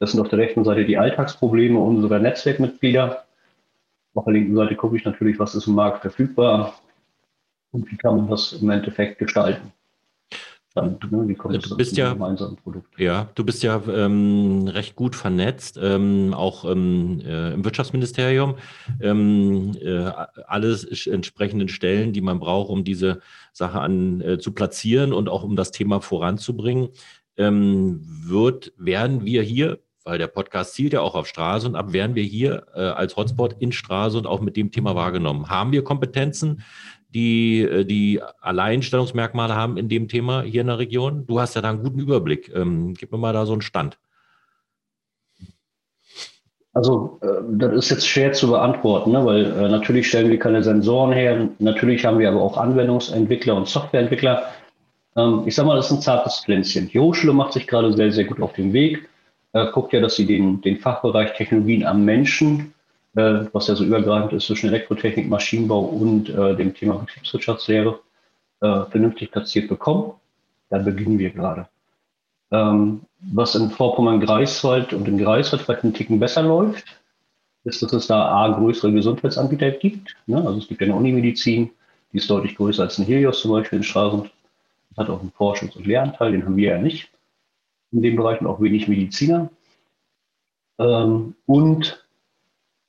Das 0.00 0.10
sind 0.10 0.20
auf 0.20 0.26
der 0.26 0.40
rechten 0.40 0.64
Seite 0.64 0.84
die 0.84 0.98
Alltagsprobleme 0.98 1.78
unserer 1.78 2.18
Netzwerkmitglieder. 2.18 3.26
Auf 4.14 4.24
der 4.24 4.32
linken 4.32 4.56
Seite 4.56 4.74
gucke 4.74 4.96
ich 4.96 5.04
natürlich, 5.04 5.38
was 5.38 5.54
ist 5.54 5.68
im 5.68 5.76
Markt 5.76 6.00
verfügbar 6.00 6.74
und 7.70 7.88
wie 7.88 7.96
kann 7.96 8.16
man 8.16 8.28
das 8.28 8.54
im 8.54 8.70
Endeffekt 8.70 9.20
gestalten 9.20 9.72
dann, 10.80 10.98
ne, 11.10 11.34
du 11.34 11.76
bist 11.76 11.96
ja, 11.96 12.16
ja, 12.96 13.28
du 13.34 13.44
bist 13.44 13.62
ja 13.62 13.80
ähm, 13.88 14.68
recht 14.68 14.96
gut 14.96 15.16
vernetzt, 15.16 15.78
ähm, 15.82 16.34
auch 16.34 16.64
ähm, 16.64 17.20
äh, 17.24 17.52
im 17.52 17.64
Wirtschaftsministerium. 17.64 18.54
Ähm, 19.00 19.72
äh, 19.80 20.10
alle 20.46 20.78
entsprechenden 21.06 21.68
Stellen, 21.68 22.12
die 22.12 22.20
man 22.20 22.40
braucht, 22.40 22.70
um 22.70 22.84
diese 22.84 23.20
Sache 23.52 23.80
an, 23.80 24.20
äh, 24.20 24.38
zu 24.38 24.52
platzieren 24.52 25.12
und 25.12 25.28
auch 25.28 25.42
um 25.42 25.56
das 25.56 25.70
Thema 25.70 26.00
voranzubringen, 26.00 26.88
ähm, 27.36 28.00
wird, 28.04 28.72
werden 28.76 29.24
wir 29.24 29.42
hier 29.42 29.78
weil 30.08 30.16
der 30.16 30.26
Podcast 30.26 30.72
zielt 30.72 30.94
ja 30.94 31.02
auch 31.02 31.14
auf 31.14 31.26
Straße 31.26 31.66
und 31.66 31.76
ab 31.76 31.92
werden 31.92 32.16
wir 32.16 32.22
hier 32.22 32.66
äh, 32.74 32.80
als 32.80 33.14
Hotspot 33.16 33.56
in 33.58 33.72
Straße 33.72 34.16
und 34.16 34.26
auch 34.26 34.40
mit 34.40 34.56
dem 34.56 34.72
Thema 34.72 34.94
wahrgenommen. 34.94 35.50
Haben 35.50 35.70
wir 35.70 35.84
Kompetenzen? 35.84 36.62
Die, 37.08 37.62
äh, 37.62 37.84
die 37.84 38.20
Alleinstellungsmerkmale 38.40 39.54
haben 39.54 39.76
in 39.76 39.88
dem 39.88 40.08
Thema 40.08 40.42
hier 40.42 40.60
in 40.60 40.66
der 40.66 40.78
Region? 40.78 41.26
Du 41.26 41.40
hast 41.40 41.54
ja 41.54 41.62
da 41.62 41.70
einen 41.70 41.82
guten 41.82 42.00
Überblick. 42.00 42.52
Ähm, 42.54 42.94
gib 42.94 43.12
mir 43.12 43.18
mal 43.18 43.32
da 43.32 43.46
so 43.46 43.52
einen 43.52 43.62
Stand. 43.62 43.98
Also, 46.74 47.18
äh, 47.22 47.26
das 47.58 47.72
ist 47.74 47.90
jetzt 47.90 48.08
schwer 48.08 48.32
zu 48.32 48.50
beantworten, 48.50 49.10
ne? 49.10 49.24
weil 49.24 49.46
äh, 49.46 49.68
natürlich 49.68 50.08
stellen 50.08 50.30
wir 50.30 50.38
keine 50.38 50.62
Sensoren 50.62 51.12
her. 51.12 51.48
Natürlich 51.58 52.04
haben 52.04 52.18
wir 52.18 52.28
aber 52.28 52.40
auch 52.40 52.56
Anwendungsentwickler 52.56 53.56
und 53.56 53.66
Softwareentwickler. 53.66 54.44
Ähm, 55.16 55.42
ich 55.46 55.54
sage 55.54 55.66
mal, 55.66 55.76
das 55.76 55.86
ist 55.86 55.92
ein 55.98 56.02
zartes 56.02 56.40
Pflänzchen. 56.44 56.88
Die 56.88 57.00
Hochschule 57.00 57.32
macht 57.32 57.54
sich 57.54 57.66
gerade 57.66 57.92
sehr, 57.92 58.12
sehr 58.12 58.24
gut 58.24 58.40
auf 58.40 58.52
den 58.52 58.72
Weg. 58.72 59.08
Äh, 59.54 59.66
guckt 59.72 59.92
ja, 59.92 60.00
dass 60.00 60.16
sie 60.16 60.26
den, 60.26 60.60
den 60.60 60.78
Fachbereich 60.78 61.32
Technologien 61.34 61.84
am 61.84 62.04
Menschen, 62.04 62.74
äh, 63.18 63.48
was 63.52 63.66
ja 63.66 63.74
so 63.74 63.84
übergreifend 63.84 64.32
ist 64.32 64.46
zwischen 64.46 64.68
Elektrotechnik, 64.68 65.28
Maschinenbau 65.28 65.80
und 65.80 66.28
äh, 66.28 66.54
dem 66.54 66.72
Thema 66.72 66.94
Betriebswirtschaftslehre, 66.98 67.98
äh, 68.60 68.84
vernünftig 68.84 69.32
platziert 69.32 69.68
bekommen. 69.68 70.12
Da 70.70 70.78
beginnen 70.78 71.18
wir 71.18 71.30
gerade. 71.30 71.68
Ähm, 72.52 73.02
was 73.20 73.56
in 73.56 73.70
Vorpommern-Greifswald 73.70 74.92
und 74.92 75.08
in 75.08 75.18
Greifswald 75.18 75.62
vielleicht 75.62 75.82
einen 75.82 75.94
Ticken 75.94 76.20
besser 76.20 76.42
läuft, 76.42 76.84
ist, 77.64 77.82
dass 77.82 77.92
es 77.92 78.06
da 78.06 78.28
A, 78.28 78.56
größere 78.56 78.92
Gesundheitsanbieter 78.92 79.72
gibt. 79.72 80.16
Ne? 80.26 80.36
Also 80.36 80.58
es 80.58 80.68
gibt 80.68 80.80
ja 80.80 80.86
eine 80.86 80.94
Unimedizin, 80.94 81.70
die 82.12 82.18
ist 82.18 82.30
deutlich 82.30 82.54
größer 82.54 82.84
als 82.84 82.98
ein 82.98 83.04
Helios 83.04 83.40
zum 83.40 83.50
Beispiel 83.50 83.78
in 83.78 83.82
Stralsund. 83.82 84.30
Hat 84.96 85.10
auch 85.10 85.20
einen 85.20 85.32
Forschungs- 85.32 85.76
und 85.76 85.86
Lehranteil, 85.86 86.32
den 86.32 86.44
haben 86.44 86.56
wir 86.56 86.70
ja 86.70 86.78
nicht 86.78 87.10
in 87.90 88.02
dem 88.02 88.16
Bereich 88.16 88.40
und 88.40 88.46
auch 88.46 88.60
wenig 88.60 88.86
Mediziner. 88.86 89.50
Ähm, 90.78 91.34
und 91.46 92.07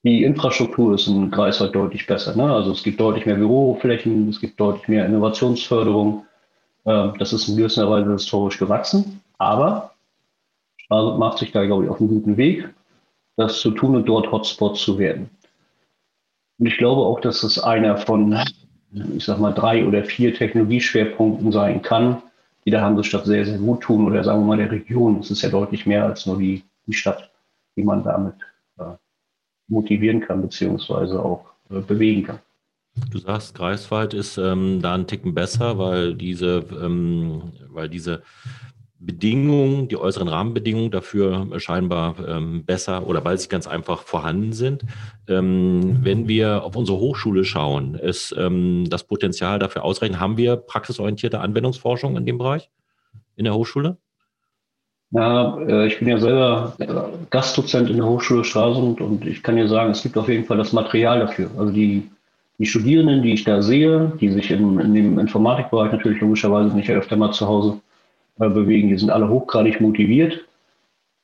die 0.04 0.24
Infrastruktur 0.24 0.96
ist 0.96 1.08
in 1.08 1.30
Greifswald 1.30 1.76
deutlich 1.76 2.08
besser. 2.08 2.36
Ne? 2.36 2.52
Also 2.54 2.72
es 2.72 2.84
gibt 2.84 3.00
deutlich 3.00 3.26
mehr 3.26 3.36
Büroflächen, 3.36 4.30
es 4.30 4.40
gibt 4.40 4.60
deutlich 4.60 4.88
mehr 4.88 5.06
Innovationsförderung. 5.06 6.26
Ähm, 6.86 7.14
das 7.20 7.34
ist 7.34 7.48
in 7.50 7.58
gewisser 7.58 7.90
Weise 7.90 8.14
historisch 8.14 8.58
gewachsen. 8.58 9.22
Aber 9.38 9.92
also 10.90 11.18
macht 11.18 11.38
sich 11.40 11.52
da, 11.52 11.66
glaube 11.66 11.86
ich, 11.86 11.90
auf 11.90 12.00
einen 12.00 12.10
guten 12.10 12.38
Weg, 12.38 12.70
das 13.36 13.60
zu 13.60 13.72
tun 13.72 13.96
und 13.96 14.06
dort 14.08 14.32
Hotspot 14.32 14.78
zu 14.78 14.98
werden. 14.98 15.30
Und 16.58 16.66
ich 16.66 16.78
glaube 16.78 17.02
auch, 17.02 17.20
dass 17.20 17.44
es 17.44 17.60
einer 17.60 17.98
von, 17.98 18.38
ich 19.16 19.26
sag 19.26 19.40
mal, 19.40 19.54
drei 19.54 19.86
oder 19.86 20.04
vier 20.04 20.34
Technologieschwerpunkten 20.34 21.52
sein 21.52 21.82
kann, 21.82 22.22
die 22.66 22.72
der 22.72 22.82
Hansestadt 22.82 23.26
sehr, 23.26 23.46
sehr 23.46 23.58
gut 23.58 23.82
tun 23.82 24.06
oder 24.08 24.24
sagen 24.24 24.42
wir 24.42 24.48
mal 24.48 24.58
der 24.58 24.72
Region. 24.72 25.20
Es 25.20 25.32
ist 25.32 25.42
ja 25.42 25.50
deutlich 25.50 25.86
mehr 25.86 26.06
als 26.06 26.26
nur 26.26 26.38
die, 26.38 26.64
die 26.88 26.94
Stadt, 26.94 27.32
die 27.76 27.84
man 27.84 28.04
damit 28.04 28.36
motivieren 29.70 30.22
kann, 30.22 30.42
beziehungsweise 30.42 31.24
auch 31.24 31.46
äh, 31.70 31.80
bewegen 31.80 32.24
kann. 32.24 32.40
Du 33.12 33.20
sagst, 33.20 33.56
Greifswald 33.56 34.14
ist 34.14 34.38
ähm, 34.38 34.82
da 34.82 34.96
ein 34.96 35.08
Ticken 35.08 35.34
besser, 35.34 35.78
weil 35.78 36.16
diese, 36.16 36.66
ähm, 36.84 37.54
weil 37.70 37.88
diese 37.88 38.24
Bedingungen, 39.00 39.88
die 39.88 39.96
äußeren 39.96 40.28
Rahmenbedingungen 40.28 40.92
dafür 40.92 41.48
scheinbar 41.60 42.16
ähm, 42.28 42.66
besser 42.66 43.08
oder 43.08 43.24
weil 43.24 43.38
sie 43.38 43.48
ganz 43.48 43.66
einfach 43.66 44.02
vorhanden 44.02 44.52
sind. 44.52 44.84
Ähm, 45.28 46.00
wenn 46.02 46.28
wir 46.28 46.64
auf 46.66 46.76
unsere 46.76 47.00
Hochschule 47.00 47.46
schauen, 47.46 47.96
ist 47.96 48.36
ähm, 48.38 48.90
das 48.90 49.06
Potenzial 49.06 49.58
dafür 49.58 49.86
ausreichend? 49.86 50.20
Haben 50.20 50.36
wir 50.36 50.58
praxisorientierte 50.58 51.40
Anwendungsforschung 51.40 52.18
in 52.18 52.26
dem 52.26 52.38
Bereich 52.38 52.70
in 53.38 53.46
der 53.46 53.54
Hochschule? 53.54 53.98
Ja, 55.12 55.58
äh, 55.60 55.88
ich 55.88 55.98
bin 55.98 56.08
ja 56.08 56.20
selber 56.20 56.74
äh, 56.78 56.86
Gastdozent 57.32 57.90
in 57.90 57.98
der 57.98 58.06
Hochschule 58.06 58.44
Stralsund 58.44 59.02
und 59.02 59.26
ich 59.26 59.42
kann 59.42 59.56
dir 59.56 59.68
sagen, 59.68 59.92
es 59.92 60.04
gibt 60.04 60.18
auf 60.18 60.30
jeden 60.30 60.46
Fall 60.46 60.58
das 60.58 60.72
Material 60.72 61.20
dafür. 61.20 61.50
Also 61.58 61.72
die, 61.72 62.10
die 62.60 62.66
Studierenden, 62.68 63.24
die 63.24 63.34
ich 63.34 63.44
da 63.44 63.62
sehe, 63.64 64.12
die 64.22 64.30
sich 64.30 64.52
in, 64.52 64.80
in 64.80 64.94
dem 64.94 65.18
Informatikbereich 65.18 65.92
natürlich 65.92 66.22
logischerweise 66.22 66.76
nicht 66.76 66.92
öfter 66.92 67.16
mal 67.16 67.32
zu 67.32 67.48
Hause 67.48 67.80
äh, 68.40 68.50
bewegen. 68.50 68.90
Die 68.90 68.98
sind 69.00 69.10
alle 69.10 69.30
hochgradig 69.30 69.82
motiviert. 69.82 70.46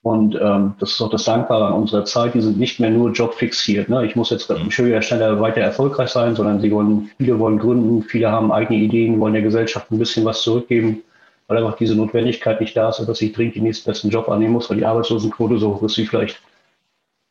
Und 0.02 0.38
ähm, 0.40 0.76
das 0.80 0.92
ist 0.92 1.02
auch 1.02 1.10
das 1.10 1.24
Dankbare 1.24 1.68
an 1.68 1.74
unserer 1.74 2.06
Zeit. 2.06 2.36
Die 2.36 2.42
sind 2.42 2.60
nicht 2.60 2.80
mehr 2.80 2.92
nur 2.92 3.12
jobfixiert. 3.12 3.90
Ne? 3.90 4.06
Ich 4.06 4.16
muss 4.16 4.30
jetzt 4.30 4.50
im 4.52 4.70
Schulhersteller 4.70 5.40
weiter 5.42 5.62
erfolgreich 5.62 6.10
sein, 6.10 6.36
sondern 6.36 6.60
sie 6.60 6.72
wollen, 6.72 7.10
viele 7.18 7.40
wollen 7.40 7.58
gründen, 7.58 8.04
viele 8.04 8.32
haben 8.32 8.52
eigene 8.52 8.80
Ideen, 8.80 9.20
wollen 9.20 9.34
der 9.34 9.42
Gesellschaft 9.42 9.92
ein 9.92 9.98
bisschen 9.98 10.24
was 10.24 10.44
zurückgeben, 10.44 11.02
weil 11.48 11.58
einfach 11.58 11.78
diese 11.78 11.96
Notwendigkeit 11.96 12.60
nicht 12.60 12.76
da 12.76 12.90
ist, 12.90 13.00
dass 13.00 13.22
ich 13.22 13.34
dringend 13.34 13.56
den 13.56 13.64
nächstbesten 13.64 14.10
Job 14.10 14.30
annehmen 14.30 14.54
muss, 14.54 14.70
weil 14.70 14.78
die 14.78 14.86
Arbeitslosenquote 14.86 15.58
so 15.58 15.76
hoch 15.76 15.84
ist 15.84 15.98
wie 15.98 16.06
vielleicht 16.06 16.42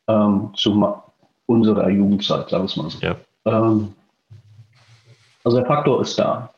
ähm, 0.09 0.50
zu 0.54 1.02
unserer 1.47 1.88
Jugendzeit, 1.90 2.49
sagen 2.49 2.64
wir 2.64 2.66
es 2.66 2.76
mal 2.76 2.90
so. 2.90 2.99
Ja. 3.00 3.16
Ähm, 3.44 3.92
also 5.42 5.59
der 5.59 5.66
Faktor 5.66 6.00
ist 6.00 6.18
da. 6.18 6.50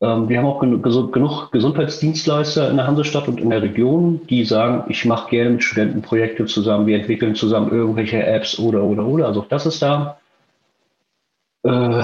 Ähm, 0.00 0.28
wir 0.28 0.38
haben 0.38 0.46
auch 0.46 0.60
genug 0.60 1.52
Gesundheitsdienstleister 1.52 2.70
in 2.70 2.76
der 2.76 2.86
Hansestadt 2.86 3.28
und 3.28 3.40
in 3.40 3.50
der 3.50 3.62
Region, 3.62 4.26
die 4.26 4.44
sagen, 4.44 4.84
ich 4.88 5.04
mache 5.04 5.30
gerne 5.30 5.50
mit 5.50 5.64
Studenten 5.64 6.02
Projekte 6.02 6.44
zusammen, 6.46 6.86
wir 6.86 6.98
entwickeln 6.98 7.34
zusammen 7.34 7.70
irgendwelche 7.70 8.24
Apps 8.24 8.58
oder, 8.58 8.82
oder, 8.82 9.06
oder. 9.06 9.26
Also 9.26 9.42
auch 9.42 9.48
das 9.48 9.64
ist 9.66 9.80
da. 9.80 10.18
Äh, 11.64 12.02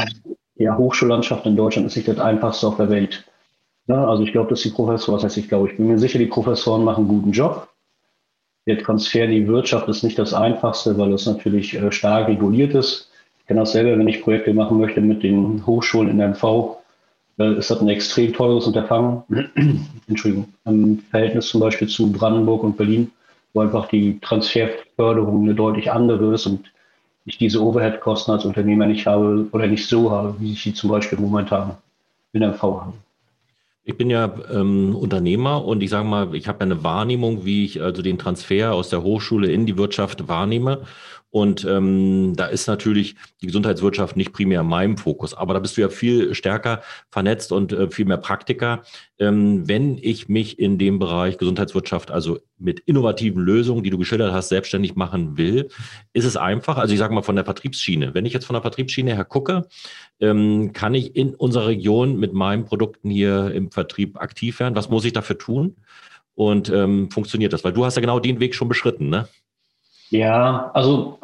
ja, 0.57 0.77
Hochschullandschaft 0.77 1.47
in 1.47 1.57
Deutschland 1.57 1.89
ist 1.89 1.97
nicht 1.97 2.09
das 2.09 2.19
einfachste 2.19 2.69
auf 2.69 2.77
der 2.77 2.91
Welt. 2.91 3.25
Ja, 3.89 4.07
also 4.07 4.23
ich 4.23 4.33
glaube, 4.33 4.51
dass 4.51 4.61
die 4.61 4.71
Professoren, 4.71 5.17
was 5.17 5.25
heißt 5.25 5.39
ich 5.39 5.49
glaube, 5.49 5.71
ich 5.71 5.77
bin 5.79 5.89
mir 5.89 5.99
sicher, 5.99 6.19
die 6.19 6.27
Professoren 6.27 6.85
machen 6.85 7.09
einen 7.09 7.21
guten 7.21 7.33
Job. 7.33 7.69
Der 8.67 8.79
Transfer 8.79 9.25
in 9.25 9.31
die 9.31 9.49
Wirtschaft 9.49 9.89
ist 9.89 10.03
nicht 10.05 10.19
das 10.19 10.35
einfachste, 10.35 10.99
weil 10.99 11.13
es 11.15 11.25
natürlich 11.25 11.75
äh, 11.75 11.91
stark 11.91 12.29
reguliert 12.29 12.75
ist. 12.75 13.11
Ich 13.41 13.47
kenne 13.47 13.61
das 13.61 13.73
selber, 13.73 13.99
wenn 13.99 14.09
ich 14.09 14.23
Projekte 14.23 14.53
machen 14.53 14.79
möchte 14.79 15.01
mit 15.01 15.23
den 15.23 15.67
Hochschulen 15.67 16.11
in 16.11 16.19
der 16.19 16.29
MV, 16.29 16.77
ist 17.39 17.71
das 17.71 17.81
ein 17.81 17.89
extrem 17.89 18.35
teures 18.35 18.67
Unterfangen. 18.67 19.23
Entschuldigung. 20.09 20.53
Im 20.67 20.99
Verhältnis 21.11 21.49
zum 21.49 21.61
Beispiel 21.61 21.89
zu 21.89 22.13
Brandenburg 22.13 22.65
und 22.65 22.77
Berlin, 22.77 23.11
wo 23.55 23.61
einfach 23.61 23.89
die 23.89 24.19
Transferförderung 24.21 25.45
eine 25.45 25.55
deutlich 25.55 25.91
andere 25.91 26.35
ist 26.35 26.47
und 26.47 26.71
ich 27.25 27.39
diese 27.39 27.63
Overhead-Kosten 27.63 28.33
als 28.33 28.45
Unternehmer 28.45 28.87
nicht 28.87 29.07
habe 29.07 29.49
oder 29.53 29.67
nicht 29.67 29.87
so 29.87 30.11
habe, 30.11 30.35
wie 30.41 30.53
ich 30.53 30.63
sie 30.63 30.75
zum 30.75 30.91
Beispiel 30.91 31.19
momentan 31.19 31.79
in 32.33 32.41
der 32.41 32.51
MV 32.51 32.63
habe. 32.63 32.93
Ich 33.89 33.97
bin 33.97 34.11
ja 34.11 34.31
ähm, 34.51 34.95
Unternehmer 34.95 35.65
und 35.65 35.83
ich 35.83 35.89
sage 35.89 36.07
mal, 36.07 36.35
ich 36.35 36.47
habe 36.47 36.59
ja 36.59 36.67
eine 36.67 36.85
Wahrnehmung, 36.85 37.47
wie 37.47 37.65
ich 37.65 37.81
also 37.81 38.03
den 38.03 38.19
Transfer 38.19 38.75
aus 38.75 38.91
der 38.91 39.03
Hochschule 39.03 39.51
in 39.51 39.65
die 39.65 39.79
Wirtschaft 39.79 40.29
wahrnehme. 40.29 40.83
Und 41.31 41.65
ähm, 41.65 42.35
da 42.37 42.47
ist 42.47 42.69
natürlich 42.69 43.17
die 43.43 43.47
Gesundheitswirtschaft 43.47 44.17
nicht 44.17 44.33
primär 44.33 44.63
in 44.63 44.67
meinem 44.67 44.97
Fokus, 44.97 45.35
aber 45.35 45.53
da 45.53 45.61
bist 45.61 45.77
du 45.77 45.83
ja 45.83 45.91
viel 45.91 46.35
stärker 46.35 46.83
vernetzt 47.11 47.53
und 47.53 47.73
äh, 47.73 47.91
viel 47.91 48.07
mehr 48.07 48.17
Praktiker. 48.17 48.83
Ähm, 49.19 49.69
wenn 49.69 49.99
ich 49.99 50.29
mich 50.29 50.59
in 50.59 50.79
dem 50.79 50.99
Bereich 50.99 51.37
Gesundheitswirtschaft, 51.37 52.11
also 52.11 52.39
mit 52.57 52.81
innovativen 52.81 53.43
Lösungen, 53.43 53.83
die 53.83 53.91
du 53.91 53.99
geschildert 53.99 54.33
hast, 54.33 54.49
selbstständig 54.49 54.97
machen 54.97 55.37
will, 55.37 55.69
ist 56.15 56.25
es 56.25 56.39
einfach. 56.39 56.79
Also 56.79 56.95
ich 56.95 56.99
sage 56.99 57.15
mal 57.15 57.23
von 57.23 57.37
der 57.37 57.45
Vertriebsschiene. 57.45 58.15
Wenn 58.15 58.25
ich 58.25 58.33
jetzt 58.33 58.47
von 58.47 58.55
der 58.55 58.63
Vertriebsschiene 58.63 59.15
her 59.15 59.25
gucke, 59.25 59.69
ähm, 60.21 60.73
kann 60.73 60.95
ich 60.95 61.15
in 61.15 61.35
unserer 61.35 61.67
Region 61.67 62.19
mit 62.19 62.33
meinen 62.33 62.65
Produkten 62.65 63.11
hier 63.11 63.53
im 63.53 63.71
Vertrieb 63.71 64.19
aktiv 64.21 64.61
werden. 64.61 64.75
Was 64.77 64.89
muss 64.89 65.05
ich 65.05 65.13
dafür 65.13 65.37
tun? 65.37 65.77
Und 66.35 66.71
ähm, 66.71 67.11
funktioniert 67.11 67.53
das? 67.53 67.65
Weil 67.65 67.73
du 67.73 67.85
hast 67.85 67.97
ja 67.97 68.01
genau 68.01 68.21
den 68.21 68.41
Weg 68.41 68.55
schon 68.55 68.69
beschritten, 68.69 69.09
ne? 69.11 69.29
Ja, 70.11 70.71
also 70.75 71.19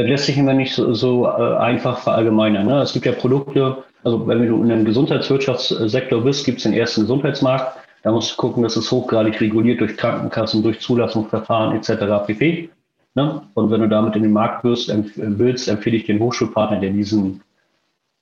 das 0.00 0.06
lässt 0.06 0.26
sich 0.26 0.38
immer 0.38 0.54
nicht 0.54 0.74
so, 0.74 0.94
so 0.94 1.26
äh, 1.26 1.56
einfach 1.56 1.98
verallgemeinern. 1.98 2.66
Ne? 2.66 2.80
Es 2.80 2.92
gibt 2.92 3.06
ja 3.06 3.12
Produkte, 3.12 3.84
also 4.02 4.26
wenn 4.26 4.46
du 4.46 4.62
in 4.62 4.72
einem 4.72 4.84
Gesundheitswirtschaftssektor 4.84 6.22
bist, 6.22 6.44
gibt 6.44 6.58
es 6.58 6.64
den 6.64 6.72
ersten 6.72 7.02
Gesundheitsmarkt. 7.02 7.78
Da 8.02 8.12
musst 8.12 8.32
du 8.32 8.36
gucken, 8.36 8.62
dass 8.62 8.76
es 8.76 8.90
hochgradig 8.90 9.40
reguliert 9.40 9.80
durch 9.80 9.96
Krankenkassen, 9.96 10.62
durch 10.62 10.80
Zulassungsverfahren 10.80 11.76
etc. 11.76 12.26
pp. 12.26 12.70
Ne? 13.14 13.42
Und 13.54 13.70
wenn 13.70 13.82
du 13.82 13.88
damit 13.88 14.16
in 14.16 14.22
den 14.22 14.32
Markt 14.32 14.64
wirst, 14.64 14.88
empf 14.88 15.12
willst, 15.16 15.68
empfehle 15.68 15.96
ich 15.96 16.06
den 16.06 16.18
Hochschulpartner, 16.18 16.80
der 16.80 16.90
diesen, 16.90 17.42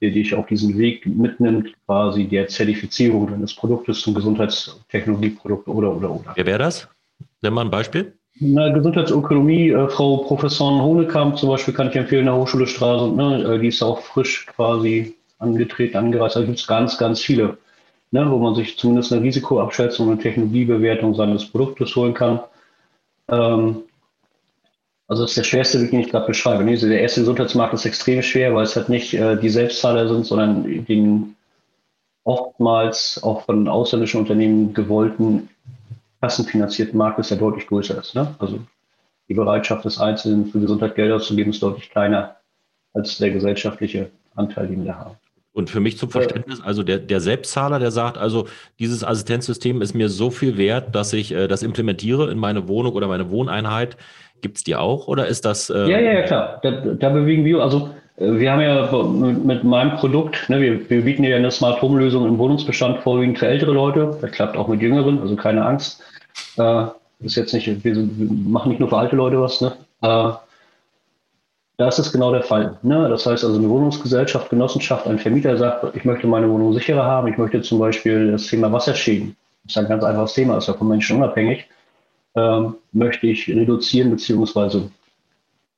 der 0.01 0.11
dich 0.11 0.35
auf 0.35 0.47
diesen 0.47 0.77
Weg 0.79 1.07
mitnimmt, 1.07 1.75
quasi 1.87 2.27
der 2.27 2.49
Zertifizierung 2.49 3.31
deines 3.31 3.55
Produktes 3.55 4.01
zum 4.01 4.15
Gesundheitstechnologieprodukt 4.15 5.69
oder 5.69 5.95
oder 5.95 6.11
oder. 6.11 6.33
Wer 6.35 6.47
wäre 6.47 6.59
das? 6.59 6.89
Nimm 7.43 7.55
mal 7.55 7.65
ein 7.65 7.71
Beispiel. 7.71 8.18
Na, 8.41 8.69
Gesundheitsökonomie, 8.69 9.71
äh, 9.71 9.89
Frau 9.89 10.19
Professorin 10.19 10.81
Honekamp 10.81 11.39
zum 11.39 11.49
Beispiel 11.49 11.75
kann 11.75 11.89
ich 11.89 11.97
empfehlen, 11.97 12.27
der 12.27 12.37
Hochschule 12.37 12.69
Stralsund, 12.69 13.17
ne, 13.17 13.43
äh, 13.43 13.59
die 13.59 13.69
ist 13.69 13.83
auch 13.83 14.01
frisch 14.01 14.47
quasi 14.47 15.17
angetreten, 15.39 15.97
angereist. 15.97 16.37
Da 16.37 16.43
gibt 16.43 16.59
es 16.59 16.67
ganz, 16.67 16.99
ganz 16.99 17.21
viele, 17.21 17.59
ne, 18.13 18.31
wo 18.31 18.39
man 18.39 18.55
sich 18.55 18.79
zumindest 18.79 19.13
eine 19.13 19.23
Risikoabschätzung 19.23 20.09
und 20.09 20.23
Technologiebewertung 20.23 21.15
seines 21.15 21.47
Produktes 21.47 21.97
holen 21.97 22.15
kann. 22.15 22.41
Ähm, 23.29 23.83
also 25.09 25.23
das 25.23 25.33
ist 25.33 25.39
der 25.39 25.45
schwerste 25.45 25.81
Weg, 25.81 25.91
den 25.91 26.01
ich 26.01 26.11
gerade 26.11 26.27
beschreibe. 26.27 26.63
Ne? 26.63 26.77
Der 26.77 27.01
erste 27.01 27.21
Gesundheitsmarkt 27.21 27.75
ist 27.75 27.87
extrem 27.87 28.23
schwer, 28.23 28.55
weil 28.55 28.65
es 28.65 28.77
halt 28.77 28.89
nicht 28.89 29.15
äh, 29.15 29.37
die 29.37 29.49
Selbstzahler 29.49 30.07
sind, 30.07 30.27
sondern 30.27 30.85
den 30.85 31.35
oftmals 32.25 33.21
auch 33.23 33.47
von 33.47 33.67
ausländischen 33.69 34.21
Unternehmen 34.21 34.75
gewollten 34.75 35.49
kassenfinanzierten 36.21 36.99
Markt 36.99 37.19
ist, 37.19 37.31
der 37.31 37.39
deutlich 37.39 37.67
größer 37.67 37.99
ist. 37.99 38.15
Ne? 38.15 38.35
Also 38.39 38.61
die 39.29 39.35
Bereitschaft 39.35 39.85
des 39.85 39.99
Einzelnen 40.01 40.47
für 40.47 40.61
Gesundheit 40.61 40.95
Geld 40.95 41.13
auszugeben 41.13 41.51
ist 41.51 41.63
deutlich 41.63 41.91
kleiner 41.91 42.37
als 42.95 43.19
der 43.19 43.31
gesellschaftliche 43.31 44.11
Anteil, 44.35 44.69
den 44.69 44.85
wir 44.85 44.99
haben. 44.99 45.17
Und 45.53 45.71
für 45.71 45.81
mich 45.81 45.99
zum 45.99 46.11
Verständnis, 46.11 46.61
also 46.61 46.85
der, 46.85 46.99
der 46.99 47.21
Selbstzahler, 47.21 47.81
der 47.81 47.91
sagt, 47.91 48.17
also 48.17 48.47
dieses 48.79 49.03
Assistenzsystem 49.03 49.83
ist 49.83 49.93
mir 49.93 50.09
so 50.09 50.31
viel 50.31 50.57
wert, 50.57 50.95
dass 50.95 51.13
ich 51.13 51.33
äh, 51.33 51.49
das 51.49 51.63
implementiere 51.63 52.31
in 52.31 52.39
meine 52.39 52.69
Wohnung 52.69 52.93
oder 52.93 53.09
meine 53.09 53.31
Wohneinheit. 53.31 53.97
Gibt 54.41 54.59
es 54.59 54.65
die 54.65 54.77
auch 54.77 55.09
oder 55.09 55.27
ist 55.27 55.45
das? 55.45 55.69
Äh 55.69 55.91
ja, 55.91 55.99
ja, 55.99 56.13
ja, 56.13 56.23
klar. 56.23 56.61
Da, 56.63 56.71
da, 56.71 57.09
bewegen 57.09 57.45
wir, 57.45 57.61
also 57.61 57.91
wir 58.19 58.53
haben 58.53 58.61
ja 58.61 58.91
mit, 59.45 59.63
meinem 59.63 59.97
Produkt, 59.97 60.49
ne, 60.49 60.61
wir, 60.61 60.91
wir, 60.91 61.03
bieten 61.03 61.23
ja 61.23 61.37
eine 61.37 61.51
Smart 61.51 61.81
Home 61.81 62.01
Lösung 62.01 62.27
im 62.27 62.39
Wohnungsbestand 62.39 63.01
vorwiegend 63.01 63.39
für 63.39 63.47
ältere 63.47 63.73
Leute. 63.73 64.19
Das 64.21 64.33
klappt 64.33 64.57
auch 64.57 64.67
mit 64.67 64.83
Jüngeren, 64.83 65.21
also 65.21 65.37
keine 65.37 65.65
Angst. 65.65 66.03
Äh, 66.57 66.87
ist 67.21 67.37
jetzt 67.37 67.55
nicht, 67.55 67.67
wir, 67.67 67.97
wir, 67.97 68.29
machen 68.29 68.71
nicht 68.71 68.81
nur 68.81 68.89
für 68.89 68.99
alte 68.99 69.17
Leute 69.17 69.41
was, 69.41 69.61
ne? 69.61 69.73
Äh, 70.03 70.31
das 71.77 72.01
ist 72.01 72.11
genau 72.11 72.33
der 72.33 72.43
Fall. 72.43 72.77
Ne? 72.83 73.09
Das 73.09 73.25
heißt 73.25 73.45
also, 73.45 73.57
eine 73.57 73.69
Wohnungsgesellschaft, 73.69 74.51
Genossenschaft, 74.51 75.07
ein 75.07 75.21
Vermieter 75.21 75.57
sagt, 75.57 75.95
ich 75.95 76.05
möchte 76.05 76.27
meine 76.27 76.51
Wohnung 76.51 76.73
sicherer 76.73 77.05
haben, 77.05 77.29
ich 77.29 77.39
möchte 77.39 77.63
zum 77.63 77.79
Beispiel 77.79 78.33
das 78.33 78.49
Thema 78.49 78.73
Wasserschäden, 78.73 79.37
das 79.63 79.77
ist 79.77 79.79
ein 79.79 79.89
ganz 79.89 80.03
einfaches 80.03 80.35
Thema, 80.35 80.59
ist 80.59 80.67
ja 80.67 80.75
von 80.75 80.89
Menschen 80.89 81.19
unabhängig, 81.19 81.69
ähm, 82.35 82.75
möchte 82.91 83.29
ich 83.29 83.49
reduzieren, 83.49 84.11
beziehungsweise 84.11 84.91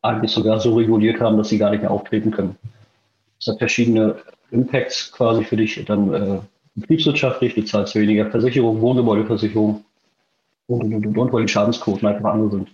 eigentlich 0.03 0.33
sogar 0.33 0.61
so 0.61 0.75
reguliert 0.75 1.21
haben, 1.21 1.37
dass 1.37 1.49
sie 1.49 1.59
gar 1.59 1.71
nicht 1.71 1.83
mehr 1.83 1.91
auftreten 1.91 2.31
können. 2.31 2.57
Das 3.39 3.49
hat 3.49 3.59
verschiedene 3.59 4.17
Impacts 4.51 5.13
quasi 5.13 5.45
für 5.45 5.57
dich 5.57 5.83
dann 5.85 6.15
äh, 6.15 6.39
betriebswirtschaftlich, 6.75 7.55
du 7.55 7.65
zahlst 7.65 7.95
weniger 7.95 8.31
Versicherung, 8.31 8.81
Wohngebäudeversicherung 8.81 9.85
und, 10.67 10.95
und, 10.95 11.07
und, 11.07 11.19
und, 11.19 11.33
weil 11.33 11.43
die 11.43 11.53
Schadensquoten 11.53 12.07
einfach 12.07 12.33
andere 12.33 12.51
sind. 12.51 12.69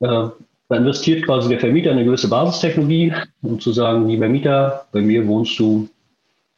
Äh, 0.00 0.30
da 0.68 0.76
investiert 0.76 1.24
quasi 1.24 1.48
der 1.48 1.60
Vermieter 1.60 1.90
eine 1.90 2.04
gewisse 2.04 2.28
Basistechnologie, 2.28 3.12
um 3.42 3.60
zu 3.60 3.72
sagen, 3.72 4.08
lieber 4.08 4.28
Mieter, 4.28 4.86
bei 4.90 5.00
mir 5.02 5.26
wohnst 5.26 5.58
du 5.58 5.88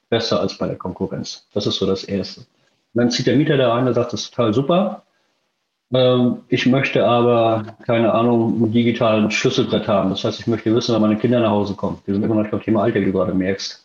besser 0.09 0.41
als 0.41 0.57
bei 0.57 0.69
der 0.69 0.77
Konkurrenz. 0.77 1.47
Das 1.53 1.67
ist 1.67 1.77
so 1.77 1.87
das 1.87 2.05
Erste. 2.05 2.41
Und 2.41 2.47
dann 2.95 3.11
zieht 3.11 3.27
der 3.27 3.37
Mieter 3.37 3.57
da 3.57 3.75
ein 3.75 3.89
und 3.89 3.95
sagt, 3.95 4.13
das 4.13 4.23
ist 4.23 4.35
total 4.35 4.55
super. 4.55 5.04
Ähm, 5.93 6.43
ich 6.49 6.67
möchte 6.67 7.05
aber, 7.05 7.76
keine 7.85 8.12
Ahnung, 8.12 8.55
einen 8.55 8.73
digitalen 8.73 9.31
Schlüsselbrett 9.31 9.87
haben. 9.88 10.11
Das 10.11 10.25
heißt, 10.25 10.41
ich 10.41 10.47
möchte 10.47 10.75
wissen, 10.75 10.95
wann 10.95 11.03
meine 11.03 11.17
Kinder 11.17 11.41
nach 11.41 11.50
Hause 11.50 11.75
kommen. 11.75 11.99
Wir 12.05 12.14
sind 12.14 12.23
immer 12.25 12.37
noch 12.37 12.50
beim 12.50 12.62
Thema 12.62 12.83
Alter, 12.83 13.00
wie 13.00 13.07
du 13.07 13.12
gerade 13.12 13.35
merkst. 13.35 13.85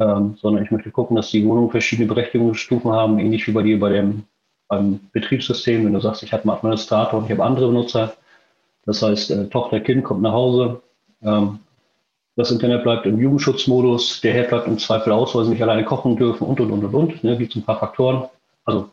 Ähm, 0.00 0.36
sondern 0.40 0.62
ich 0.64 0.70
möchte 0.70 0.90
gucken, 0.90 1.16
dass 1.16 1.30
die 1.30 1.44
Wohnungen 1.44 1.70
verschiedene 1.70 2.06
Berechtigungsstufen 2.06 2.92
haben, 2.92 3.18
ähnlich 3.18 3.46
wie 3.48 3.52
bei 3.52 3.62
dir 3.62 3.80
bei 3.80 3.90
dem, 3.90 4.24
beim 4.68 5.00
Betriebssystem. 5.12 5.84
Wenn 5.84 5.92
du 5.92 6.00
sagst, 6.00 6.22
ich 6.22 6.32
habe 6.32 6.44
einen 6.44 6.52
Administrator 6.52 7.18
und 7.18 7.26
ich 7.26 7.32
habe 7.32 7.44
andere 7.44 7.66
Benutzer, 7.66 8.14
das 8.84 9.02
heißt, 9.02 9.30
äh, 9.32 9.48
Tochter, 9.48 9.80
Kind 9.80 10.04
kommt 10.04 10.22
nach 10.22 10.32
Hause. 10.32 10.82
Ähm, 11.22 11.58
das 12.36 12.52
Internet 12.52 12.84
bleibt 12.84 13.04
im 13.06 13.18
Jugendschutzmodus. 13.18 14.20
Der 14.20 14.32
Herd 14.32 14.50
bleibt 14.50 14.68
im 14.68 14.78
Zweifel 14.78 15.12
aus, 15.12 15.34
weil 15.34 15.44
sie 15.44 15.50
nicht 15.50 15.62
alleine 15.62 15.84
kochen 15.84 16.16
dürfen 16.16 16.46
und, 16.46 16.60
und, 16.60 16.70
und, 16.70 16.84
und, 16.84 16.94
und. 16.94 17.24
Ne, 17.24 17.36
gibt 17.36 17.50
es 17.50 17.56
ein 17.56 17.64
paar 17.64 17.80
Faktoren. 17.80 18.28
Also, 18.64 18.90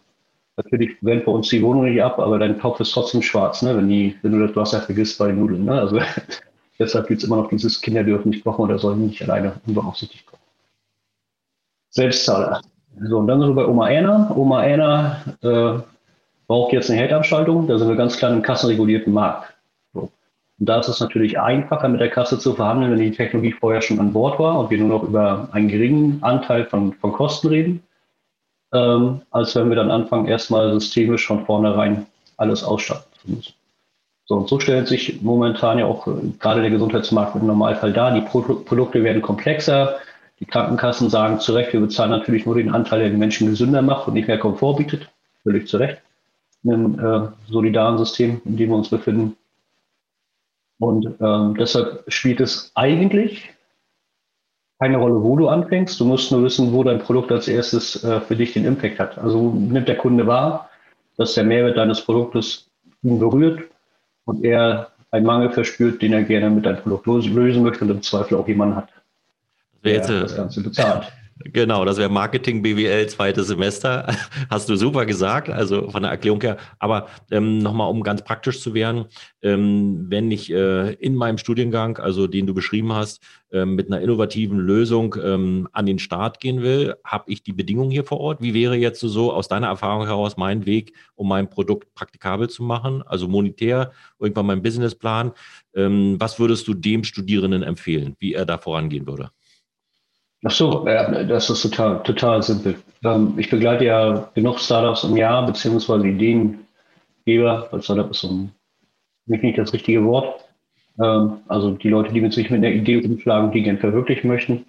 natürlich 0.57 0.97
wenden 1.01 1.25
bei 1.25 1.31
uns 1.31 1.49
die 1.49 1.61
Wohnung 1.61 1.85
nicht 1.85 2.01
ab, 2.01 2.19
aber 2.19 2.39
dein 2.39 2.59
Topf 2.59 2.79
ist 2.79 2.91
trotzdem 2.91 3.21
schwarz, 3.21 3.61
ne, 3.61 3.75
wenn, 3.75 3.89
die, 3.89 4.15
wenn 4.21 4.31
du 4.31 4.45
das 4.45 4.55
Wasser 4.55 4.81
vergisst 4.81 5.17
bei 5.17 5.27
den 5.27 5.39
Nudeln. 5.39 5.65
Ne? 5.65 5.79
Also, 5.79 5.99
deshalb 6.79 7.07
gibt 7.07 7.21
es 7.21 7.27
immer 7.27 7.37
noch 7.37 7.49
dieses 7.49 7.81
Kinder 7.81 8.03
dürfen 8.03 8.29
nicht 8.29 8.43
kochen 8.43 8.63
oder 8.63 8.79
sollen 8.79 9.05
nicht 9.05 9.21
alleine 9.21 9.53
unbeaufsichtigt 9.67 10.25
kochen. 10.25 10.41
Selbstzahler. 11.89 12.61
So, 13.01 13.17
und 13.17 13.27
dann 13.27 13.39
sind 13.39 13.49
wir 13.49 13.63
bei 13.63 13.67
Oma 13.67 13.89
Erna. 13.89 14.31
Oma 14.35 14.63
Erna 14.63 15.21
äh, 15.41 15.79
braucht 16.47 16.73
jetzt 16.73 16.89
eine 16.89 16.99
Herdabschaltung. 16.99 17.67
Da 17.67 17.77
sind 17.77 17.89
wir 17.89 17.95
ganz 17.95 18.17
klar 18.17 18.31
im 18.31 18.41
kassenregulierten 18.41 19.13
Markt. 19.13 19.53
Und 19.93 20.69
da 20.69 20.79
ist 20.79 20.87
es 20.87 21.01
natürlich 21.01 21.39
einfacher, 21.39 21.89
mit 21.89 21.99
der 21.99 22.09
Kasse 22.09 22.39
zu 22.39 22.53
verhandeln, 22.53 22.91
wenn 22.91 22.99
die 22.99 23.11
Technologie 23.11 23.51
vorher 23.51 23.81
schon 23.81 23.99
an 23.99 24.13
Bord 24.13 24.39
war 24.39 24.57
und 24.59 24.69
wir 24.69 24.77
nur 24.77 24.87
noch 24.87 25.03
über 25.03 25.49
einen 25.51 25.67
geringen 25.67 26.19
Anteil 26.21 26.65
von, 26.65 26.93
von 26.93 27.11
Kosten 27.11 27.47
reden, 27.47 27.83
ähm, 28.75 29.21
als 29.31 29.55
wenn 29.55 29.69
wir 29.69 29.75
dann 29.75 29.91
anfangen, 29.91 30.27
erstmal 30.27 30.73
systemisch 30.73 31.25
von 31.25 31.45
vornherein 31.45 32.05
alles 32.37 32.63
ausstatten 32.63 33.11
zu 33.21 33.31
müssen. 33.31 33.53
So, 34.25 34.35
und 34.35 34.49
so 34.49 34.59
stellt 34.59 34.87
sich 34.87 35.21
momentan 35.21 35.77
ja 35.77 35.85
auch 35.85 36.07
äh, 36.07 36.11
gerade 36.39 36.61
der 36.61 36.71
Gesundheitsmarkt 36.71 37.35
im 37.35 37.47
Normalfall 37.47 37.93
dar. 37.93 38.13
Die 38.13 38.21
Pro 38.21 38.41
Produkte 38.41 39.03
werden 39.03 39.21
komplexer. 39.21 39.97
Die 40.39 40.45
Krankenkassen 40.45 41.09
sagen 41.09 41.39
zu 41.39 41.53
Recht, 41.53 41.71
wir 41.71 41.79
bezahlen 41.79 42.11
natürlich 42.11 42.45
nur 42.45 42.55
den 42.55 42.71
Anteil, 42.71 42.99
der 42.99 43.09
den 43.09 43.19
Menschen 43.19 43.47
gesünder 43.47 43.81
macht 43.81 44.07
und 44.07 44.15
nicht 44.15 44.27
mehr 44.27 44.39
Komfort 44.39 44.77
bietet. 44.77 45.09
Völlig 45.43 45.67
zu 45.67 45.77
Recht. 45.77 46.01
In 46.63 46.73
einem 46.73 46.99
äh, 46.99 47.51
solidaren 47.51 47.97
System, 47.97 48.41
in 48.43 48.57
dem 48.57 48.69
wir 48.69 48.75
uns 48.75 48.89
befinden. 48.89 49.37
Und 50.79 51.07
ähm, 51.21 51.55
deshalb 51.57 52.03
spielt 52.07 52.41
es 52.41 52.71
eigentlich 52.75 53.54
keine 54.79 54.97
Rolle, 54.97 55.21
wo 55.23 55.37
du 55.37 55.47
anfängst. 55.47 55.99
Du 55.99 56.05
musst 56.05 56.31
nur 56.31 56.43
wissen, 56.43 56.73
wo 56.73 56.83
dein 56.83 56.99
Produkt 56.99 57.31
als 57.31 57.47
erstes 57.47 58.03
äh, 58.03 58.19
für 58.21 58.35
dich 58.35 58.53
den 58.53 58.65
Impact 58.65 58.99
hat. 58.99 59.17
Also 59.17 59.51
nimmt 59.51 59.87
der 59.87 59.97
Kunde 59.97 60.27
wahr, 60.27 60.69
dass 61.17 61.33
der 61.33 61.43
Mehrwert 61.43 61.77
deines 61.77 62.01
Produktes 62.01 62.69
ihn 63.01 63.19
berührt 63.19 63.63
und 64.25 64.43
er 64.43 64.91
einen 65.11 65.25
Mangel 65.25 65.51
verspürt, 65.51 66.01
den 66.01 66.13
er 66.13 66.23
gerne 66.23 66.49
mit 66.49 66.65
deinem 66.65 66.77
Produkt 66.77 67.05
lösen 67.05 67.63
möchte 67.63 67.85
und 67.85 67.91
im 67.91 68.01
Zweifel 68.01 68.37
auch 68.37 68.47
jemanden 68.47 68.75
hat, 68.75 68.89
der 69.83 69.93
jetzt, 69.93 70.09
das 70.09 70.35
Ganze 70.35 70.61
bezahlt. 70.61 71.11
Genau, 71.43 71.83
das 71.83 71.97
wäre 71.97 72.07
Marketing 72.09 72.61
BWL 72.61 73.07
zweites 73.07 73.47
Semester. 73.47 74.07
Hast 74.49 74.69
du 74.69 74.77
super 74.77 75.05
gesagt, 75.05 75.49
also 75.49 75.89
von 75.91 76.03
der 76.03 76.11
Erklärung 76.11 76.39
her. 76.39 76.55
Aber 76.79 77.07
ähm, 77.29 77.57
nochmal, 77.57 77.89
um 77.89 78.03
ganz 78.03 78.23
praktisch 78.23 78.61
zu 78.61 78.73
werden, 78.73 79.05
ähm, 79.41 80.05
wenn 80.07 80.31
ich 80.31 80.49
äh, 80.49 80.93
in 80.93 81.13
meinem 81.13 81.37
Studiengang, 81.37 81.97
also 81.97 82.27
den 82.27 82.47
du 82.47 82.53
beschrieben 82.53 82.93
hast, 82.93 83.21
ähm, 83.51 83.75
mit 83.75 83.87
einer 83.87 83.99
innovativen 83.99 84.57
Lösung 84.59 85.13
ähm, 85.21 85.67
an 85.73 85.85
den 85.85 85.99
Start 85.99 86.39
gehen 86.39 86.61
will, 86.61 86.95
habe 87.03 87.29
ich 87.29 87.43
die 87.43 87.53
Bedingungen 87.53 87.91
hier 87.91 88.05
vor 88.05 88.21
Ort. 88.21 88.41
Wie 88.41 88.53
wäre 88.53 88.77
jetzt 88.77 89.01
so 89.01 89.33
aus 89.33 89.49
deiner 89.49 89.67
Erfahrung 89.67 90.05
heraus 90.05 90.37
mein 90.37 90.65
Weg, 90.65 90.93
um 91.15 91.27
mein 91.27 91.49
Produkt 91.49 91.93
praktikabel 91.95 92.49
zu 92.49 92.63
machen, 92.63 93.01
also 93.01 93.27
monetär, 93.27 93.91
irgendwann 94.19 94.45
mein 94.45 94.61
Businessplan? 94.61 95.33
Ähm, 95.75 96.15
was 96.17 96.39
würdest 96.39 96.65
du 96.69 96.73
dem 96.73 97.03
Studierenden 97.03 97.61
empfehlen, 97.61 98.15
wie 98.19 98.33
er 98.33 98.45
da 98.45 98.57
vorangehen 98.57 99.05
würde? 99.05 99.31
Ach 100.43 100.51
so, 100.51 100.85
das 100.85 101.49
ist 101.49 101.61
total, 101.63 102.03
total 102.03 102.43
simpel. 102.43 102.75
Ähm, 103.03 103.33
ich 103.37 103.49
begleite 103.49 103.85
ja 103.85 104.29
genug 104.35 104.59
Startups 104.59 105.03
im 105.03 105.17
Jahr, 105.17 105.45
beziehungsweise 105.45 106.07
Ideengeber, 106.07 107.67
weil 107.71 107.81
Startup 107.81 108.09
ist 108.11 108.19
so 108.19 108.47
nicht 109.27 109.57
das 109.57 109.73
richtige 109.73 110.03
Wort. 110.03 110.45
Ähm, 111.01 111.37
also 111.47 111.71
die 111.71 111.89
Leute, 111.89 112.13
die 112.13 112.21
mit 112.21 112.33
sich 112.33 112.49
mit 112.49 112.63
einer 112.63 112.73
Idee 112.73 113.03
umschlagen, 113.03 113.51
die 113.51 113.63
gerne 113.63 113.79
verwirklichen 113.79 114.27
möchten. 114.27 114.65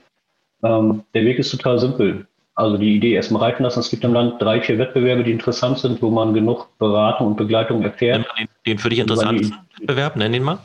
Ähm, 0.63 1.03
der 1.15 1.25
Weg 1.25 1.39
ist 1.39 1.51
total 1.51 1.79
simpel. 1.79 2.27
Also 2.55 2.79
die 2.79 2.97
Idee 2.97 3.13
erstmal 3.13 3.43
reifen 3.43 3.65
lassen. 3.65 3.81
Es 3.81 3.91
gibt 3.91 4.03
im 4.03 4.15
Land 4.15 4.41
drei, 4.41 4.63
vier 4.63 4.79
Wettbewerbe, 4.79 5.25
die 5.25 5.33
interessant 5.33 5.79
sind, 5.79 6.01
wo 6.01 6.11
man 6.11 6.33
genug 6.33 6.69
Beratung 6.79 7.29
und 7.29 7.37
Begleitung 7.37 7.83
erfährt. 7.83 8.27
Den, 8.39 8.49
den 8.67 8.79
für 8.79 8.89
dich 8.89 8.99
interessanten 8.99 9.55
Wettbewerb, 9.79 10.17
nenn 10.17 10.33
den 10.33 10.43
mal. 10.43 10.59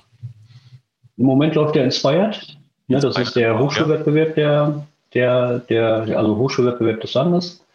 Im 1.18 1.26
Moment 1.26 1.56
läuft 1.56 1.76
der 1.76 1.84
Inspired. 1.84 2.58
Ja, 2.88 3.00
das 3.00 3.18
ist 3.18 3.36
der 3.36 3.60
Hochschulwettbewerb, 3.60 4.36
der 4.36 4.88
der, 5.14 5.60
der 5.60 6.18
also 6.18 6.38
Hochschulwettbewerb 6.38 7.02
des 7.02 7.14
Landes. 7.14 7.66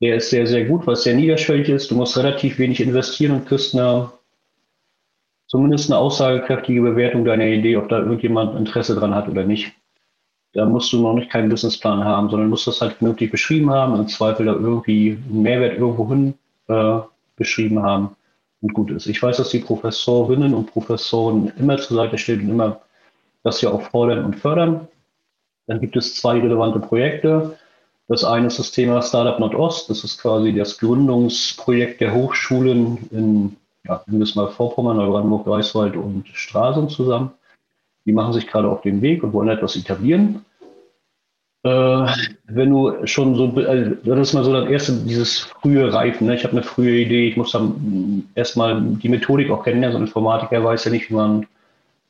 Der 0.00 0.16
ist 0.16 0.30
sehr, 0.30 0.46
sehr 0.46 0.64
gut, 0.64 0.86
was 0.86 1.04
sehr 1.04 1.14
niederschwellig 1.14 1.68
ist. 1.68 1.90
Du 1.90 1.94
musst 1.94 2.16
relativ 2.16 2.58
wenig 2.58 2.80
investieren 2.80 3.32
und 3.32 3.46
kriegst 3.46 3.74
eine, 3.74 4.10
zumindest 5.46 5.90
eine 5.90 5.98
aussagekräftige 5.98 6.82
Bewertung 6.82 7.24
deiner 7.24 7.46
Idee, 7.46 7.76
ob 7.76 7.88
da 7.88 7.98
irgendjemand 8.00 8.58
Interesse 8.58 8.96
dran 8.96 9.14
hat 9.14 9.28
oder 9.28 9.44
nicht. 9.44 9.72
Da 10.54 10.66
musst 10.66 10.92
du 10.92 11.00
noch 11.00 11.14
nicht 11.14 11.30
keinen 11.30 11.48
Businessplan 11.48 12.04
haben, 12.04 12.28
sondern 12.28 12.50
musst 12.50 12.66
das 12.66 12.80
halt 12.80 12.94
vernünftig 12.94 13.30
beschrieben 13.30 13.70
haben, 13.70 13.94
im 13.94 14.08
Zweifel 14.08 14.46
da 14.46 14.52
irgendwie 14.52 15.18
einen 15.30 15.42
Mehrwert 15.42 15.78
irgendwo 15.78 16.08
hin 16.08 16.34
äh, 16.68 16.98
beschrieben 17.36 17.82
haben 17.82 18.16
und 18.60 18.74
gut 18.74 18.90
ist. 18.90 19.06
Ich 19.06 19.22
weiß, 19.22 19.38
dass 19.38 19.50
die 19.50 19.60
Professorinnen 19.60 20.52
und 20.52 20.66
Professoren 20.66 21.52
immer 21.58 21.78
zur 21.78 21.96
Seite 21.96 22.18
stehen 22.18 22.42
und 22.42 22.50
immer 22.50 22.82
das 23.44 23.60
ja 23.62 23.70
auch 23.70 23.82
fordern 23.82 24.24
und 24.24 24.36
fördern. 24.36 24.88
Dann 25.72 25.80
gibt 25.80 25.96
es 25.96 26.16
zwei 26.16 26.38
relevante 26.38 26.80
Projekte. 26.80 27.56
Das 28.06 28.24
eine 28.24 28.48
ist 28.48 28.58
das 28.58 28.72
Thema 28.72 29.00
Startup 29.00 29.40
Nordost. 29.40 29.88
Das 29.88 30.04
ist 30.04 30.20
quasi 30.20 30.52
das 30.52 30.76
Gründungsprojekt 30.76 32.02
der 32.02 32.12
Hochschulen 32.12 32.98
in, 33.10 33.56
ja, 33.86 34.04
es 34.20 34.34
mal 34.34 34.48
Vorpommern, 34.48 34.98
Neubrandenburg, 34.98 35.46
Greifswald 35.46 35.96
und 35.96 36.28
Stralsund 36.28 36.90
zusammen. 36.90 37.30
Die 38.04 38.12
machen 38.12 38.34
sich 38.34 38.46
gerade 38.46 38.68
auf 38.68 38.82
den 38.82 39.00
Weg 39.00 39.22
und 39.22 39.32
wollen 39.32 39.48
etwas 39.48 39.74
etablieren. 39.74 40.44
Äh, 41.62 42.06
wenn 42.48 42.68
du 42.68 43.06
schon 43.06 43.34
so, 43.34 43.46
also 43.66 43.94
das 44.04 44.28
ist 44.28 44.34
mal 44.34 44.44
so 44.44 44.52
das 44.52 44.68
erste, 44.68 44.92
dieses 44.92 45.38
frühe 45.38 45.90
Reifen. 45.90 46.26
Ne? 46.26 46.34
Ich 46.34 46.44
habe 46.44 46.52
eine 46.52 46.64
frühe 46.64 47.00
Idee, 47.00 47.28
ich 47.28 47.38
muss 47.38 47.52
dann 47.52 48.28
erstmal 48.34 48.78
die 48.78 49.08
Methodik 49.08 49.50
auch 49.50 49.64
kennenlernen. 49.64 49.94
So 49.94 50.02
ein 50.02 50.06
Informatiker 50.06 50.62
weiß 50.62 50.84
ja 50.84 50.90
nicht, 50.90 51.08
wie 51.08 51.14
man 51.14 51.46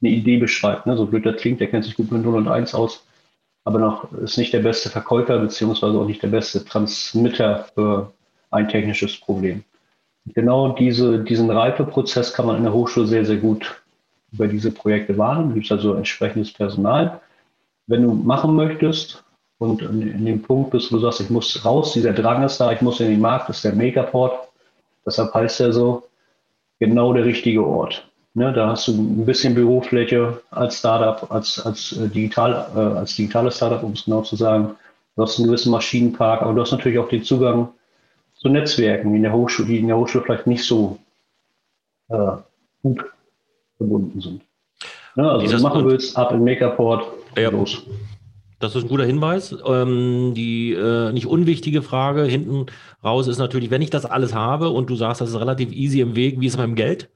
eine 0.00 0.10
Idee 0.10 0.38
beschreibt. 0.38 0.86
Ne? 0.86 0.96
So 0.96 1.06
blöd 1.06 1.24
das 1.24 1.36
klingt, 1.36 1.60
der 1.60 1.68
kennt 1.68 1.84
sich 1.84 1.94
gut 1.94 2.10
mit 2.10 2.24
0 2.24 2.34
und 2.34 2.48
1 2.48 2.74
aus 2.74 3.04
aber 3.64 3.78
noch 3.78 4.12
ist 4.12 4.38
nicht 4.38 4.52
der 4.52 4.60
beste 4.60 4.90
Verkäufer 4.90 5.38
beziehungsweise 5.38 5.98
auch 5.98 6.06
nicht 6.06 6.22
der 6.22 6.28
beste 6.28 6.64
Transmitter 6.64 7.66
für 7.74 8.12
ein 8.50 8.68
technisches 8.68 9.18
Problem. 9.18 9.64
Genau 10.26 10.70
diese, 10.72 11.18
diesen 11.20 11.50
Reifeprozess 11.50 12.32
kann 12.32 12.46
man 12.46 12.56
in 12.56 12.64
der 12.64 12.72
Hochschule 12.72 13.06
sehr, 13.06 13.24
sehr 13.24 13.36
gut 13.36 13.82
über 14.32 14.46
diese 14.46 14.70
Projekte 14.70 15.16
wahrnehmen. 15.18 15.50
Da 15.50 15.54
gibt 15.54 15.66
es 15.66 15.72
also 15.72 15.94
entsprechendes 15.94 16.52
Personal. 16.52 17.20
Wenn 17.86 18.02
du 18.02 18.12
machen 18.12 18.54
möchtest 18.54 19.24
und 19.58 19.82
in, 19.82 20.02
in, 20.02 20.24
dem 20.24 20.42
Punkt 20.42 20.70
bist, 20.70 20.92
wo 20.92 20.96
du 20.96 21.02
sagst, 21.02 21.20
ich 21.20 21.30
muss 21.30 21.64
raus, 21.64 21.92
dieser 21.92 22.12
Drang 22.12 22.42
ist 22.42 22.58
da, 22.58 22.72
ich 22.72 22.80
muss 22.80 23.00
in 23.00 23.10
den 23.10 23.20
Markt, 23.20 23.50
ist 23.50 23.64
der 23.64 23.74
Megaport. 23.74 24.48
Deshalb 25.04 25.34
heißt 25.34 25.60
er 25.60 25.72
so, 25.72 26.04
genau 26.78 27.12
der 27.12 27.24
richtige 27.24 27.64
Ort. 27.64 28.08
Ne, 28.34 28.50
da 28.52 28.70
hast 28.70 28.88
du 28.88 28.92
ein 28.92 29.26
bisschen 29.26 29.54
Bürofläche 29.54 30.40
als 30.50 30.78
Startup, 30.78 31.30
als, 31.30 31.60
als, 31.60 31.92
äh, 31.92 32.08
digital, 32.08 32.66
äh, 32.74 32.98
als 32.98 33.14
digitales 33.14 33.56
Startup, 33.56 33.82
um 33.82 33.92
es 33.92 34.06
genau 34.06 34.22
zu 34.22 34.36
sagen. 34.36 34.74
Du 35.16 35.22
hast 35.22 35.38
einen 35.38 35.48
gewissen 35.48 35.70
Maschinenpark, 35.70 36.40
aber 36.40 36.54
du 36.54 36.62
hast 36.62 36.72
natürlich 36.72 36.98
auch 36.98 37.08
den 37.08 37.22
Zugang 37.24 37.68
zu 38.34 38.48
Netzwerken, 38.48 39.10
die 39.10 39.16
in 39.18 39.22
der 39.22 39.34
Hochschule, 39.34 39.68
die 39.68 39.78
in 39.78 39.88
der 39.88 39.98
Hochschule 39.98 40.24
vielleicht 40.24 40.46
nicht 40.46 40.64
so 40.64 40.98
äh, 42.08 42.36
gut 42.82 43.04
verbunden 43.76 44.20
sind. 44.20 44.42
Ne, 45.14 45.30
also, 45.30 45.46
wenn 45.46 45.56
du 45.56 45.62
machen 45.62 45.84
willst, 45.84 46.16
ab 46.16 46.32
in 46.32 46.42
Makerport, 46.42 47.04
ja. 47.36 47.50
los. 47.50 47.82
Das 48.60 48.74
ist 48.74 48.84
ein 48.84 48.88
guter 48.88 49.04
Hinweis. 49.04 49.54
Ähm, 49.66 50.32
die 50.34 50.72
äh, 50.72 51.12
nicht 51.12 51.26
unwichtige 51.26 51.82
Frage 51.82 52.22
hinten 52.22 52.66
raus 53.04 53.26
ist 53.26 53.38
natürlich, 53.38 53.70
wenn 53.70 53.82
ich 53.82 53.90
das 53.90 54.06
alles 54.06 54.34
habe 54.34 54.70
und 54.70 54.88
du 54.88 54.96
sagst, 54.96 55.20
das 55.20 55.30
ist 55.30 55.40
relativ 55.40 55.72
easy 55.72 56.00
im 56.00 56.16
Weg, 56.16 56.40
wie 56.40 56.46
ist 56.46 56.54
es 56.54 56.60
dem 56.60 56.76
Geld? 56.76 57.10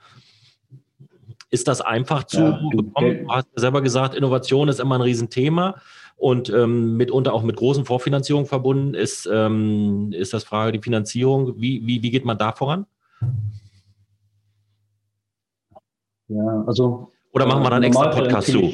Ist 1.51 1.69
das 1.69 1.81
einfach 1.81 2.25
zu 2.25 2.41
ja, 2.41 2.61
bekommen? 2.71 3.25
Du 3.25 3.31
hast 3.31 3.47
selber 3.55 3.81
gesagt, 3.81 4.15
Innovation 4.15 4.69
ist 4.69 4.81
immer 4.81 4.97
ein 4.97 5.01
Riesenthema 5.01 5.77
und 6.17 6.51
ähm, 6.51 6.97
mitunter 6.97 7.33
auch 7.33 7.43
mit 7.43 7.57
großen 7.57 7.85
Vorfinanzierungen 7.85 8.47
verbunden. 8.47 8.95
Ist, 8.95 9.29
ähm, 9.33 10.13
ist 10.13 10.35
das 10.35 10.45
Frage 10.45 10.73
die 10.73 10.83
Finanzierung? 10.83 11.61
Wie, 11.61 11.87
wie, 11.87 12.03
wie 12.03 12.11
geht 12.11 12.25
man 12.25 12.39
da 12.39 12.53
voran? 12.53 12.87
Ja, 16.29 16.65
also. 16.67 17.13
Oder 17.33 17.47
machen 17.47 17.63
wir 17.63 17.71
dann 17.71 17.85
extra 17.85 18.09
Podcast 18.09 18.49
zu? 18.49 18.59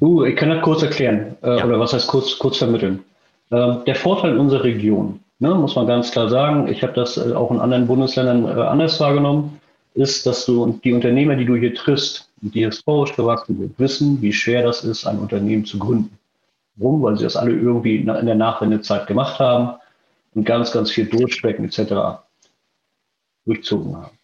uh, 0.00 0.24
ich 0.24 0.36
kann 0.36 0.48
das 0.48 0.62
kurz 0.62 0.82
erklären. 0.82 1.36
Äh, 1.42 1.58
ja. 1.58 1.66
Oder 1.66 1.78
was 1.78 1.92
heißt 1.92 2.06
kurz, 2.06 2.38
kurz 2.38 2.56
vermitteln? 2.56 3.04
Äh, 3.50 3.74
der 3.86 3.96
Vorteil 3.96 4.32
in 4.32 4.38
unserer 4.38 4.64
Region, 4.64 5.20
ne, 5.40 5.54
muss 5.54 5.74
man 5.74 5.86
ganz 5.86 6.12
klar 6.12 6.30
sagen, 6.30 6.68
ich 6.68 6.82
habe 6.82 6.94
das 6.94 7.18
äh, 7.18 7.34
auch 7.34 7.50
in 7.50 7.58
anderen 7.58 7.86
Bundesländern 7.86 8.46
äh, 8.46 8.62
anders 8.62 8.98
wahrgenommen 9.00 9.59
ist, 9.94 10.26
dass 10.26 10.46
du 10.46 10.78
die 10.84 10.92
Unternehmer, 10.92 11.36
die 11.36 11.44
du 11.44 11.56
hier 11.56 11.74
triffst, 11.74 12.30
die 12.40 12.64
historisch 12.64 13.14
gewachsen 13.16 13.58
sind, 13.58 13.78
wissen, 13.78 14.22
wie 14.22 14.32
schwer 14.32 14.62
das 14.62 14.84
ist, 14.84 15.06
ein 15.06 15.18
Unternehmen 15.18 15.64
zu 15.64 15.78
gründen. 15.78 16.18
Warum? 16.76 17.02
Weil 17.02 17.16
sie 17.16 17.24
das 17.24 17.36
alle 17.36 17.52
irgendwie 17.52 17.96
in 17.96 18.06
der 18.06 18.34
Nachwendezeit 18.34 19.06
gemacht 19.06 19.38
haben 19.38 19.78
und 20.34 20.44
ganz, 20.44 20.72
ganz 20.72 20.90
viel 20.90 21.06
Durchstrecken 21.06 21.66
etc. 21.66 22.22
durchzogen 23.44 23.96
haben. 23.96 24.18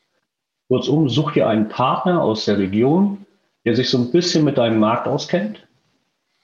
Kurzum, 0.69 1.09
such 1.09 1.33
dir 1.33 1.49
einen 1.49 1.69
Partner 1.69 2.23
aus 2.23 2.45
der 2.45 2.59
Region, 2.59 3.27
der 3.65 3.77
sich 3.77 3.89
so 3.91 3.99
ein 3.99 4.11
bisschen 4.11 4.45
mit 4.45 4.59
deinem 4.59 4.81
Markt 4.81 5.07
auskennt 5.07 5.67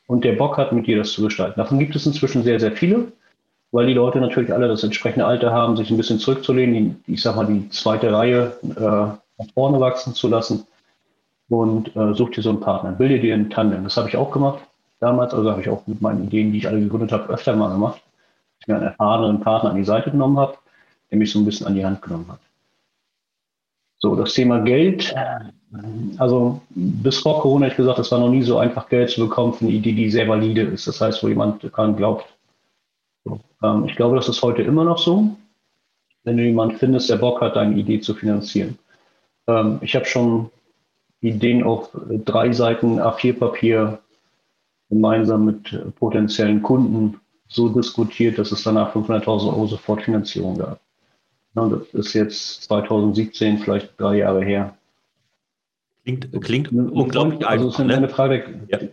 und 0.06 0.24
der 0.24 0.32
Bock 0.32 0.58
hat, 0.58 0.72
mit 0.72 0.86
dir 0.86 0.98
das 0.98 1.12
zu 1.12 1.22
gestalten. 1.22 1.58
Davon 1.58 1.78
gibt 1.78 1.96
es 1.96 2.06
inzwischen 2.06 2.42
sehr, 2.42 2.60
sehr 2.60 2.72
viele 2.72 3.12
weil 3.72 3.86
die 3.86 3.94
Leute 3.94 4.20
natürlich 4.20 4.52
alle 4.52 4.68
das 4.68 4.84
entsprechende 4.84 5.26
Alter 5.26 5.52
haben, 5.52 5.76
sich 5.76 5.90
ein 5.90 5.96
bisschen 5.96 6.18
zurückzulehnen, 6.18 7.02
die, 7.06 7.14
ich 7.14 7.22
sag 7.22 7.36
mal, 7.36 7.46
die 7.46 7.68
zweite 7.70 8.12
Reihe 8.12 8.56
äh, 8.62 8.80
nach 8.80 9.50
vorne 9.54 9.80
wachsen 9.80 10.14
zu 10.14 10.28
lassen 10.28 10.66
und 11.48 11.94
äh, 11.96 12.14
such 12.14 12.30
dir 12.30 12.42
so 12.42 12.50
einen 12.50 12.60
Partner, 12.60 12.92
bilde 12.92 13.18
dir 13.18 13.34
einen 13.34 13.50
Tandem. 13.50 13.84
Das 13.84 13.96
habe 13.96 14.08
ich 14.08 14.16
auch 14.16 14.30
gemacht 14.30 14.60
damals, 15.02 15.34
also 15.34 15.50
habe 15.50 15.60
ich 15.60 15.68
auch 15.68 15.86
mit 15.86 16.00
meinen 16.00 16.24
Ideen, 16.24 16.52
die 16.52 16.58
ich 16.58 16.68
alle 16.68 16.80
gegründet 16.80 17.12
habe, 17.12 17.32
öfter 17.32 17.56
mal 17.56 17.70
gemacht. 17.70 18.00
Ich 18.60 18.68
mir 18.68 18.76
einen 18.76 18.84
erfahrenen 18.84 19.40
Partner 19.40 19.70
an 19.70 19.76
die 19.76 19.84
Seite 19.84 20.12
genommen 20.12 20.38
habe, 20.38 20.56
der 21.10 21.18
mich 21.18 21.32
so 21.32 21.40
ein 21.40 21.44
bisschen 21.44 21.66
an 21.66 21.74
die 21.74 21.84
Hand 21.84 22.00
genommen 22.00 22.26
hat. 22.28 22.38
So, 23.98 24.14
das 24.14 24.32
Thema 24.34 24.60
Geld. 24.60 25.14
Also 26.18 26.60
bis 26.70 27.18
vor 27.18 27.40
Corona, 27.40 27.66
ich 27.66 27.76
gesagt, 27.76 27.98
es 27.98 28.12
war 28.12 28.20
noch 28.20 28.28
nie 28.28 28.42
so 28.42 28.58
einfach, 28.58 28.88
Geld 28.88 29.10
zu 29.10 29.22
bekommen 29.22 29.54
für 29.54 29.64
eine 29.64 29.74
Idee, 29.74 29.92
die 29.92 30.10
sehr 30.10 30.28
valide 30.28 30.62
ist. 30.62 30.86
Das 30.86 31.00
heißt, 31.00 31.22
wo 31.22 31.28
jemand 31.28 31.64
daran 31.64 31.96
glaubt, 31.96 32.26
ähm, 33.62 33.84
ich 33.86 33.96
glaube, 33.96 34.16
das 34.16 34.28
ist 34.28 34.42
heute 34.42 34.62
immer 34.62 34.84
noch 34.84 34.98
so, 34.98 35.36
wenn 36.24 36.36
du 36.36 36.44
jemanden 36.44 36.76
findest, 36.76 37.10
der 37.10 37.16
Bock 37.16 37.40
hat, 37.40 37.56
deine 37.56 37.76
Idee 37.76 38.00
zu 38.00 38.14
finanzieren. 38.14 38.78
Ähm, 39.46 39.78
ich 39.80 39.94
habe 39.94 40.04
schon 40.04 40.50
Ideen 41.20 41.62
auf 41.62 41.90
drei 42.24 42.52
Seiten 42.52 43.00
A4-Papier 43.00 43.98
gemeinsam 44.88 45.44
mit 45.44 45.72
äh, 45.72 45.90
potenziellen 45.92 46.62
Kunden 46.62 47.20
so 47.48 47.68
diskutiert, 47.68 48.38
dass 48.38 48.52
es 48.52 48.62
danach 48.62 48.94
500.000 48.94 49.48
Euro 49.48 49.66
Sofortfinanzierung 49.66 50.58
gab. 50.58 50.80
Ja, 51.54 51.68
das 51.68 51.88
ist 51.92 52.14
jetzt 52.14 52.62
2017, 52.64 53.58
vielleicht 53.58 54.00
drei 54.00 54.16
Jahre 54.18 54.44
her. 54.44 54.74
Klingt, 56.04 56.42
klingt 56.42 56.72
unglaublich 56.72 57.46
also 57.46 57.68
es 57.68 57.74
ist 57.74 57.80
eine 57.80 58.00
ne? 58.00 58.08
Frage 58.08 58.44
der, 58.70 58.82
ja. 58.82 58.88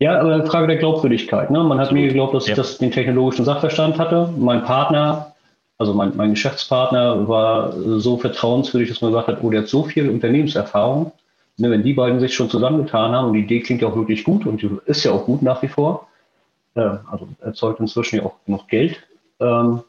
Ja, 0.00 0.20
aber 0.20 0.32
eine 0.32 0.46
Frage 0.46 0.68
der 0.68 0.76
Glaubwürdigkeit. 0.76 1.50
Ne? 1.50 1.58
Man 1.58 1.78
hat 1.78 1.86
Absolut. 1.86 2.02
mir 2.02 2.08
geglaubt, 2.08 2.34
dass 2.34 2.46
ja. 2.46 2.52
ich 2.52 2.56
das, 2.56 2.78
den 2.78 2.92
technologischen 2.92 3.44
Sachverstand 3.44 3.98
hatte. 3.98 4.32
Mein 4.38 4.62
Partner, 4.62 5.34
also 5.76 5.92
mein, 5.92 6.16
mein 6.16 6.30
Geschäftspartner, 6.30 7.26
war 7.26 7.72
so 7.98 8.16
vertrauenswürdig, 8.16 8.88
dass 8.90 9.00
man 9.00 9.10
gesagt 9.10 9.28
hat, 9.28 9.38
oh, 9.42 9.50
der 9.50 9.62
hat 9.62 9.68
so 9.68 9.82
viel 9.82 10.08
Unternehmenserfahrung. 10.08 11.12
Ne, 11.60 11.72
wenn 11.72 11.82
die 11.82 11.94
beiden 11.94 12.20
sich 12.20 12.34
schon 12.34 12.48
zusammengetan 12.48 13.10
haben 13.10 13.28
und 13.28 13.32
die 13.32 13.40
Idee 13.40 13.60
klingt 13.60 13.82
ja 13.82 13.88
auch 13.88 13.96
wirklich 13.96 14.22
gut 14.22 14.46
und 14.46 14.62
ist 14.86 15.02
ja 15.02 15.10
auch 15.10 15.24
gut 15.24 15.42
nach 15.42 15.60
wie 15.62 15.68
vor, 15.68 16.06
äh, 16.76 16.80
also 17.10 17.26
erzeugt 17.40 17.80
inzwischen 17.80 18.16
ja 18.16 18.22
auch 18.24 18.34
genug 18.46 18.68
Geld, 18.68 19.02
ähm, 19.40 19.80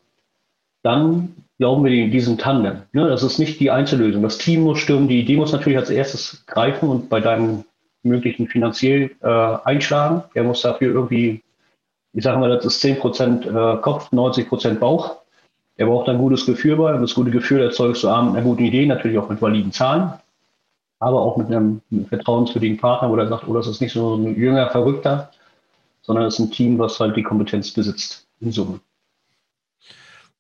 dann 0.82 1.36
glauben 1.60 1.86
wir 1.86 2.10
diesem 2.10 2.40
Tandem. 2.40 2.84
Ne? 2.92 3.08
Das 3.08 3.22
ist 3.22 3.38
nicht 3.38 3.60
die 3.60 3.70
Einzellösung. 3.70 4.24
Das 4.24 4.40
Team 4.40 4.62
muss 4.62 4.80
stimmen, 4.80 5.08
die 5.08 5.20
Idee 5.20 5.36
muss 5.36 5.52
natürlich 5.52 5.78
als 5.78 5.92
erstes 5.92 6.44
greifen 6.48 6.90
und 6.90 7.10
bei 7.10 7.20
deinem 7.20 7.66
möglichen 8.04 8.48
finanziell 8.48 9.12
äh, 9.22 9.28
einschlagen. 9.28 10.24
Der 10.36 10.44
muss 10.44 10.62
dafür 10.62 10.94
irgendwie, 10.94 11.44
ich 12.14 12.24
sage 12.24 12.40
mal, 12.40 12.50
das 12.50 12.66
ist 12.66 12.82
10 12.82 13.00
Prozent 13.00 13.46
äh, 13.46 13.78
Kopf, 13.78 14.12
90 14.12 14.48
Prozent 14.48 14.80
Bauch. 14.80 15.18
Er 15.76 15.88
braucht 15.88 16.10
ein 16.10 16.18
gutes 16.18 16.46
Gefühl 16.46 16.76
bei. 16.76 16.94
Und 16.94 17.02
das 17.02 17.16
gute 17.16 17.32
Gefühl 17.32 17.62
erzeugst 17.62 18.04
du 18.04 18.10
A 18.10 18.22
mit 18.22 18.36
einer 18.36 18.44
guten 18.44 18.64
Idee, 18.64 18.86
natürlich 18.86 19.18
auch 19.18 19.30
mit 19.30 19.42
validen 19.42 19.72
Zahlen, 19.72 20.14
aber 21.00 21.22
auch 21.22 21.38
mit 21.38 21.48
einem, 21.48 21.82
einem 21.92 22.06
vertrauenswürdigen 22.06 22.78
Partner, 22.78 23.10
wo 23.10 23.16
er 23.16 23.28
sagt, 23.28 23.48
oh, 23.48 23.54
das 23.54 23.68
ist 23.68 23.82
nicht 23.82 23.94
so 23.94 24.16
ein 24.16 24.36
jünger 24.36 24.70
Verrückter, 24.70 25.32
sondern 26.02 26.26
es 26.26 26.36
ist 26.36 26.40
ein 26.40 26.52
Team, 26.52 26.80
was 26.80 27.00
halt 27.00 27.16
die 27.16 27.24
Kompetenz 27.24 27.72
besitzt 27.72 28.28
in 28.42 28.52
Summe. 28.52 28.80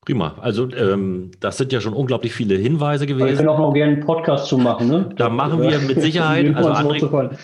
Prima. 0.05 0.35
Also 0.39 0.69
ähm, 0.71 1.31
das 1.39 1.57
sind 1.57 1.73
ja 1.73 1.81
schon 1.81 1.93
unglaublich 1.93 2.33
viele 2.33 2.55
Hinweise 2.55 3.05
gewesen. 3.05 3.27
Wir 3.27 3.35
können 3.35 3.49
auch 3.49 3.59
noch 3.59 3.73
gerne 3.73 3.93
einen 3.93 4.05
Podcast 4.05 4.47
zu 4.47 4.57
machen. 4.57 4.87
Ne? 4.87 5.09
Da 5.17 5.29
machen 5.29 5.61
wir 5.61 5.77
mit 5.79 6.01
Sicherheit. 6.01 6.55
also 6.55 6.71
André, 6.71 7.37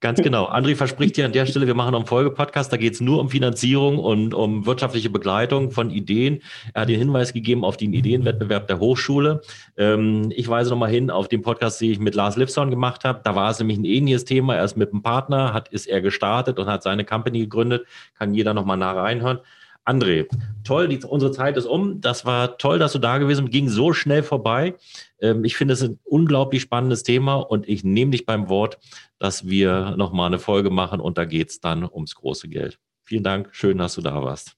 ganz 0.00 0.20
genau. 0.20 0.48
André 0.48 0.74
verspricht 0.74 1.16
ja 1.18 1.26
an 1.26 1.32
der 1.32 1.46
Stelle, 1.46 1.66
wir 1.66 1.74
machen 1.74 1.92
noch 1.92 2.00
einen 2.00 2.06
Folgepodcast. 2.06 2.72
Da 2.72 2.78
geht 2.78 2.94
es 2.94 3.00
nur 3.00 3.20
um 3.20 3.28
Finanzierung 3.28 3.98
und 3.98 4.32
um 4.32 4.64
wirtschaftliche 4.64 5.10
Begleitung 5.10 5.70
von 5.70 5.90
Ideen. 5.90 6.40
Er 6.72 6.82
hat 6.82 6.88
den 6.88 6.98
Hinweis 6.98 7.34
gegeben 7.34 7.62
auf 7.62 7.76
den 7.76 7.92
Ideenwettbewerb 7.92 8.66
der 8.68 8.80
Hochschule. 8.80 9.42
Ähm, 9.76 10.32
ich 10.34 10.48
weise 10.48 10.70
nochmal 10.70 10.90
hin 10.90 11.10
auf 11.10 11.28
den 11.28 11.42
Podcast, 11.42 11.80
den 11.80 11.92
ich 11.92 12.00
mit 12.00 12.14
Lars 12.14 12.36
Lipson 12.36 12.70
gemacht 12.70 13.04
habe. 13.04 13.20
Da 13.22 13.36
war 13.36 13.50
es 13.50 13.58
nämlich 13.58 13.78
ein 13.78 13.84
ähnliches 13.84 14.24
Thema. 14.24 14.56
Er 14.56 14.64
ist 14.64 14.76
mit 14.76 14.92
einem 14.92 15.02
Partner, 15.02 15.52
hat, 15.52 15.68
ist 15.68 15.86
er 15.86 16.00
gestartet 16.00 16.58
und 16.58 16.66
hat 16.66 16.82
seine 16.82 17.04
Company 17.04 17.40
gegründet. 17.40 17.86
Kann 18.18 18.34
jeder 18.34 18.54
nochmal 18.54 18.78
nah 18.78 18.92
reinhören. 18.92 19.38
André, 19.84 20.26
toll, 20.64 20.88
die, 20.88 20.98
unsere 21.04 21.32
Zeit 21.32 21.56
ist 21.56 21.66
um. 21.66 22.00
Das 22.00 22.24
war 22.24 22.56
toll, 22.58 22.78
dass 22.78 22.92
du 22.92 22.98
da 22.98 23.18
gewesen 23.18 23.44
bist. 23.44 23.52
Ging 23.52 23.68
so 23.68 23.92
schnell 23.92 24.22
vorbei. 24.22 24.74
Ähm, 25.20 25.44
ich 25.44 25.56
finde 25.56 25.74
es 25.74 25.82
ein 25.82 25.98
unglaublich 26.04 26.62
spannendes 26.62 27.02
Thema 27.02 27.36
und 27.36 27.68
ich 27.68 27.82
nehme 27.82 28.12
dich 28.12 28.24
beim 28.24 28.48
Wort, 28.48 28.78
dass 29.18 29.48
wir 29.48 29.94
nochmal 29.96 30.28
eine 30.28 30.38
Folge 30.38 30.70
machen 30.70 31.00
und 31.00 31.18
da 31.18 31.24
geht 31.24 31.50
es 31.50 31.60
dann 31.60 31.84
ums 31.84 32.14
große 32.14 32.48
Geld. 32.48 32.78
Vielen 33.04 33.24
Dank, 33.24 33.48
schön, 33.52 33.78
dass 33.78 33.94
du 33.94 34.00
da 34.00 34.22
warst. 34.22 34.56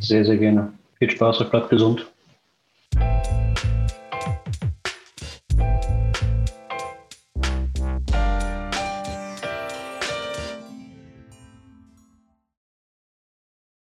Sehr, 0.00 0.24
sehr 0.24 0.38
gerne. 0.38 0.72
Viel 0.98 1.10
Spaß 1.10 1.40
und 1.40 1.50
bleibt 1.50 1.68
gesund. 1.68 2.06